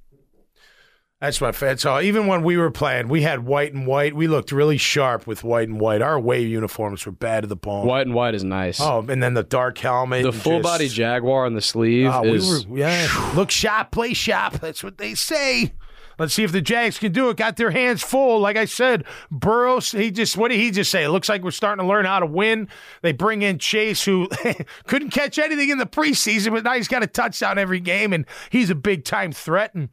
That's 1.24 1.40
my 1.40 1.54
favorite. 1.54 1.80
So 1.80 2.02
even 2.02 2.28
when 2.28 2.44
we 2.44 2.58
were 2.58 2.70
playing, 2.70 3.08
we 3.08 3.22
had 3.22 3.46
white 3.46 3.74
and 3.74 3.88
white. 3.88 4.14
We 4.14 4.28
looked 4.28 4.52
really 4.52 4.76
sharp 4.76 5.26
with 5.26 5.42
white 5.42 5.70
and 5.70 5.80
white. 5.80 6.02
Our 6.02 6.16
away 6.16 6.42
uniforms 6.42 7.06
were 7.06 7.14
bad 7.14 7.44
to 7.44 7.48
the 7.48 7.56
bone. 7.56 7.88
white 7.88 8.06
and 8.06 8.14
white 8.14 8.36
is 8.36 8.44
nice. 8.44 8.82
Oh, 8.82 9.06
and 9.08 9.24
then 9.24 9.34
the 9.34 9.44
dark 9.44 9.78
helmet. 9.78 10.24
the 10.24 10.34
full 10.34 10.60
just- 10.60 10.64
body 10.64 10.90
Jaguar 10.90 11.46
on 11.46 11.54
the 11.54 11.62
sleeve 11.62 12.12
Oh, 12.14 12.24
we 12.24 12.32
is 12.32 12.68
were, 12.68 12.78
yeah. 12.78 13.32
Look 13.38 13.52
sharp, 13.52 13.92
play 13.92 14.14
sharp. 14.14 14.56
That's 14.60 14.84
what 14.84 14.98
they 14.98 15.16
say. 15.16 15.72
Let's 16.20 16.34
see 16.34 16.44
if 16.44 16.52
the 16.52 16.62
Jags 16.62 17.00
can 17.00 17.12
do 17.12 17.30
it. 17.30 17.38
Got 17.38 17.58
their 17.58 17.72
hands 17.72 18.02
full. 18.04 18.40
Like 18.40 18.58
I 18.58 18.66
said, 18.66 19.06
Burrows, 19.32 19.92
he 19.92 20.12
just, 20.12 20.38
what 20.38 20.50
did 20.50 20.60
he 20.60 20.72
just 20.72 20.92
say? 20.92 21.04
It 21.04 21.10
looks 21.10 21.30
like 21.30 21.44
we're 21.44 21.52
starting 21.52 21.84
to 21.84 21.90
learn 21.90 22.06
how 22.06 22.20
to 22.20 22.26
win. 22.26 22.68
They 23.02 23.12
bring 23.12 23.42
in 23.42 23.60
Chase, 23.60 24.04
who 24.06 24.28
couldn't 24.88 25.10
catch 25.12 25.40
anything 25.40 25.70
in 25.70 25.78
the 25.78 25.86
preseason, 25.86 26.52
but 26.52 26.64
now 26.64 26.74
he's 26.74 26.88
got 26.88 27.04
a 27.04 27.08
touchdown 27.08 27.58
every 27.58 27.80
game, 27.80 28.14
and 28.14 28.26
he's 28.50 28.70
a 28.70 28.76
big 28.76 29.06
time 29.06 29.32
threat. 29.32 29.74
And 29.74 29.90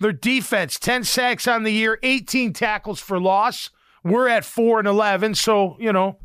their 0.00 0.12
defense, 0.12 0.78
10 0.78 1.04
sacks 1.04 1.48
on 1.48 1.62
the 1.62 1.72
year, 1.72 1.98
18 2.02 2.52
tackles 2.52 3.00
for 3.00 3.20
loss. 3.20 3.70
We're 4.04 4.28
at 4.28 4.44
4 4.44 4.80
and 4.80 4.88
11. 4.88 5.34
So, 5.34 5.76
you 5.80 5.92
know, 5.92 6.18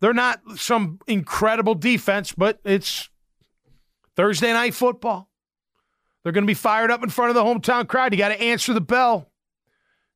they're 0.00 0.12
not 0.12 0.40
some 0.56 0.98
incredible 1.06 1.74
defense, 1.74 2.32
but 2.32 2.58
it's 2.64 3.08
Thursday 4.16 4.52
night 4.52 4.74
football. 4.74 5.31
They're 6.22 6.32
going 6.32 6.44
to 6.44 6.50
be 6.50 6.54
fired 6.54 6.90
up 6.90 7.02
in 7.02 7.10
front 7.10 7.30
of 7.30 7.34
the 7.34 7.42
hometown 7.42 7.88
crowd. 7.88 8.12
You 8.12 8.18
got 8.18 8.28
to 8.28 8.40
answer 8.40 8.72
the 8.72 8.80
bell. 8.80 9.30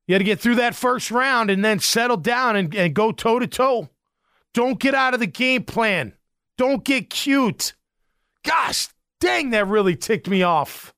You 0.07 0.13
got 0.13 0.19
to 0.19 0.23
get 0.23 0.39
through 0.39 0.55
that 0.55 0.75
first 0.75 1.11
round 1.11 1.49
and 1.49 1.63
then 1.63 1.79
settle 1.79 2.17
down 2.17 2.55
and, 2.55 2.73
and 2.73 2.93
go 2.93 3.11
toe 3.11 3.39
to 3.39 3.47
toe. 3.47 3.89
Don't 4.53 4.79
get 4.79 4.95
out 4.95 5.13
of 5.13 5.19
the 5.19 5.27
game 5.27 5.63
plan. 5.63 6.13
Don't 6.57 6.83
get 6.83 7.09
cute. 7.09 7.73
Gosh, 8.43 8.87
dang, 9.19 9.49
that 9.49 9.67
really 9.67 9.95
ticked 9.95 10.29
me 10.29 10.43
off. 10.43 10.93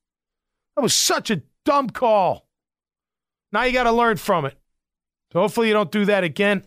That 0.75 0.83
was 0.83 0.93
such 0.93 1.31
a 1.31 1.41
dumb 1.65 1.89
call. 1.89 2.47
Now 3.51 3.63
you 3.63 3.73
got 3.73 3.83
to 3.83 3.91
learn 3.91 4.17
from 4.17 4.45
it. 4.45 4.55
So 5.33 5.39
hopefully 5.39 5.67
you 5.67 5.73
don't 5.73 5.91
do 5.91 6.05
that 6.05 6.23
again. 6.23 6.65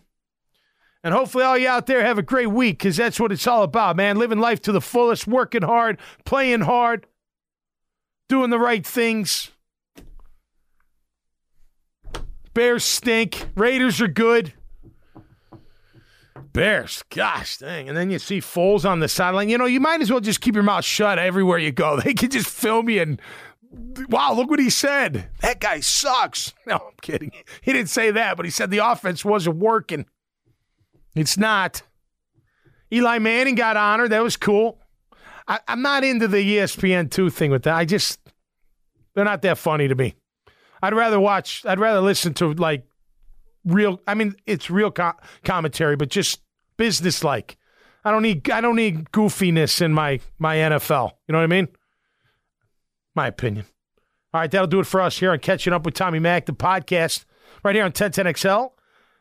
And 1.03 1.13
hopefully 1.13 1.43
all 1.43 1.57
you 1.57 1.67
out 1.67 1.85
there 1.85 2.03
have 2.03 2.17
a 2.17 2.23
great 2.23 2.47
week 2.47 2.79
because 2.79 2.95
that's 2.95 3.19
what 3.19 3.31
it's 3.31 3.47
all 3.47 3.63
about, 3.63 3.97
man. 3.97 4.17
Living 4.17 4.39
life 4.39 4.61
to 4.63 4.71
the 4.71 4.81
fullest, 4.81 5.27
working 5.27 5.63
hard, 5.63 5.99
playing 6.25 6.61
hard, 6.61 7.07
doing 8.27 8.49
the 8.49 8.59
right 8.59 8.85
things. 8.85 9.51
Bears 12.53 12.83
stink. 12.83 13.47
Raiders 13.55 13.99
are 14.01 14.07
good. 14.07 14.53
Bears, 16.53 17.03
gosh 17.09 17.57
dang. 17.57 17.89
And 17.89 17.97
then 17.97 18.11
you 18.11 18.19
see 18.19 18.39
Foles 18.39 18.87
on 18.87 18.99
the 18.99 19.07
sideline. 19.07 19.49
You 19.49 19.57
know, 19.57 19.65
you 19.65 19.79
might 19.79 20.01
as 20.01 20.11
well 20.11 20.19
just 20.19 20.39
keep 20.39 20.53
your 20.53 20.63
mouth 20.63 20.85
shut 20.85 21.17
everywhere 21.17 21.57
you 21.57 21.71
go. 21.71 21.99
They 22.03 22.13
can 22.13 22.29
just 22.29 22.47
film 22.47 22.89
you 22.89 23.01
and, 23.01 23.21
wow, 24.09 24.33
look 24.33 24.49
what 24.51 24.59
he 24.59 24.69
said. 24.69 25.29
That 25.41 25.59
guy 25.59 25.79
sucks. 25.79 26.53
No, 26.67 26.75
I'm 26.75 26.97
kidding. 27.01 27.31
He 27.61 27.73
didn't 27.73 27.89
say 27.89 28.11
that, 28.11 28.37
but 28.37 28.45
he 28.45 28.51
said 28.51 28.69
the 28.69 28.77
offense 28.77 29.25
wasn't 29.25 29.57
working. 29.57 30.05
It's 31.15 31.37
not. 31.37 31.81
Eli 32.91 33.17
Manning 33.17 33.55
got 33.55 33.75
honored. 33.75 34.11
That 34.11 34.23
was 34.23 34.37
cool. 34.37 34.79
I, 35.47 35.59
I'm 35.67 35.81
not 35.81 36.03
into 36.03 36.27
the 36.27 36.37
ESPN 36.57 37.11
two 37.11 37.29
thing 37.29 37.51
with 37.51 37.63
that. 37.63 37.75
I 37.75 37.85
just 37.85 38.19
they're 39.13 39.25
not 39.25 39.41
that 39.43 39.57
funny 39.57 39.87
to 39.87 39.95
me. 39.95 40.15
I'd 40.81 40.93
rather 40.93 41.19
watch. 41.19 41.65
I'd 41.65 41.79
rather 41.79 42.01
listen 42.01 42.33
to 42.35 42.53
like 42.53 42.85
real. 43.65 44.01
I 44.07 44.13
mean, 44.15 44.35
it's 44.45 44.69
real 44.69 44.91
co- 44.91 45.13
commentary, 45.43 45.95
but 45.95 46.09
just 46.09 46.41
business 46.77 47.23
like. 47.23 47.57
I 48.05 48.11
don't 48.11 48.21
need. 48.21 48.49
I 48.49 48.59
don't 48.59 48.75
need 48.75 49.11
goofiness 49.11 49.81
in 49.81 49.93
my 49.93 50.19
my 50.39 50.57
NFL. 50.57 51.11
You 51.27 51.33
know 51.33 51.37
what 51.39 51.45
I 51.45 51.47
mean? 51.47 51.69
My 53.15 53.27
opinion. 53.27 53.65
All 54.33 54.41
right, 54.41 54.49
that'll 54.49 54.67
do 54.67 54.79
it 54.79 54.87
for 54.87 54.99
us 54.99 55.19
here 55.19 55.31
on 55.31 55.39
Catching 55.39 55.73
Up 55.73 55.85
with 55.85 55.93
Tommy 55.93 56.17
Mack, 56.17 56.47
the 56.47 56.53
podcast, 56.53 57.25
right 57.63 57.75
here 57.75 57.85
on 57.85 57.91
1010XL, 57.91 58.71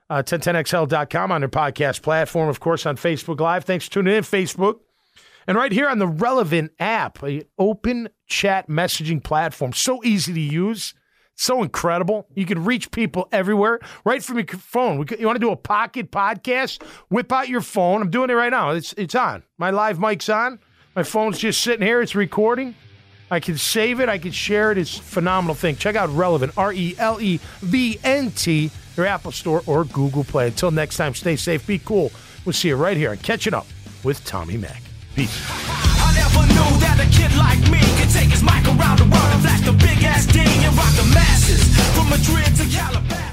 uh, 0.09 0.23
1010XL.com 0.23 1.31
on 1.31 1.43
their 1.43 1.51
podcast 1.51 2.01
platform, 2.01 2.49
of 2.49 2.61
course, 2.61 2.87
on 2.87 2.97
Facebook 2.97 3.39
Live. 3.39 3.65
Thanks 3.65 3.85
for 3.85 3.93
tuning 3.93 4.17
in, 4.17 4.25
Facebook. 4.25 4.79
And 5.47 5.57
right 5.57 5.73
here 5.73 5.89
on 5.89 5.99
the 5.99 6.07
Relevant 6.07 6.73
app, 6.79 7.23
a 7.23 7.43
open 7.59 8.09
chat 8.27 8.69
messaging 8.69 9.23
platform. 9.23 9.73
So 9.73 10.03
easy 10.05 10.33
to 10.33 10.41
use, 10.41 10.95
so 11.35 11.63
incredible. 11.63 12.27
You 12.35 12.47
can 12.47 12.65
reach 12.65 12.91
people 12.91 13.29
everywhere 13.33 13.81
right 14.05 14.23
from 14.23 14.39
your 14.39 14.47
phone. 14.47 15.05
You 15.19 15.27
want 15.27 15.37
to 15.37 15.41
do 15.41 15.51
a 15.51 15.57
pocket 15.57 16.11
podcast? 16.11 16.83
Whip 17.09 17.33
out 17.33 17.49
your 17.49 17.61
phone. 17.61 18.03
I'm 18.03 18.11
doing 18.11 18.31
it 18.31 18.35
right 18.35 18.51
now. 18.51 18.71
It's 18.71 18.93
it's 18.95 19.15
on. 19.15 19.43
My 19.59 19.71
live 19.71 19.99
mic's 19.99 20.29
on. 20.29 20.61
My 20.95 21.03
phone's 21.03 21.39
just 21.39 21.61
sitting 21.63 21.87
here. 21.87 22.03
It's 22.03 22.15
recording. 22.15 22.75
I 23.31 23.41
can 23.41 23.57
save 23.57 24.01
it. 24.01 24.11
I 24.11 24.19
can 24.19 24.31
share 24.31 24.73
it. 24.73 24.79
It's 24.79 24.99
a 24.99 25.03
phenomenal 25.03 25.55
thing. 25.55 25.77
Check 25.77 25.97
out 25.97 26.11
Relevant, 26.11 26.53
R 26.59 26.73
E 26.73 26.95
L 26.99 27.19
E 27.19 27.41
V 27.61 27.99
N 28.05 28.31
T, 28.33 28.71
your 28.95 29.07
Apple 29.07 29.33
Store 29.33 29.63
or 29.67 29.85
Google 29.87 30.23
Play. 30.23 30.49
Until 30.49 30.71
next 30.71 30.99
time, 30.99 31.15
stay 31.15 31.37
safe, 31.37 31.67
be 31.67 31.79
cool. 31.79 32.13
We'll 32.45 32.53
see 32.53 32.69
you 32.69 32.77
right 32.77 32.97
here 32.97 33.13
and 33.13 33.23
catching 33.23 33.55
up 33.55 33.67
with 34.05 34.23
Tommy 34.27 34.59
Mack. 34.59 34.92
Peace. 35.15 35.45
I 35.69 36.15
never 36.17 36.47
knew 36.49 36.81
that 36.81 36.97
a 36.97 37.07
kid 37.13 37.37
like 37.37 37.61
me 37.71 37.81
could 38.01 38.09
take 38.09 38.31
his 38.31 38.43
mic 38.43 38.65
around 38.65 38.99
the 38.99 39.05
world 39.05 39.31
and 39.33 39.43
flash 39.43 39.61
the 39.61 39.73
big 39.73 40.03
ass 40.05 40.25
D 40.25 40.41
and 40.41 40.75
rock 40.75 40.93
the 40.97 41.05
masses 41.13 41.61
from 41.93 42.09
Madrid 42.09 42.49
to 42.57 42.65
Calabasas. 42.65 43.32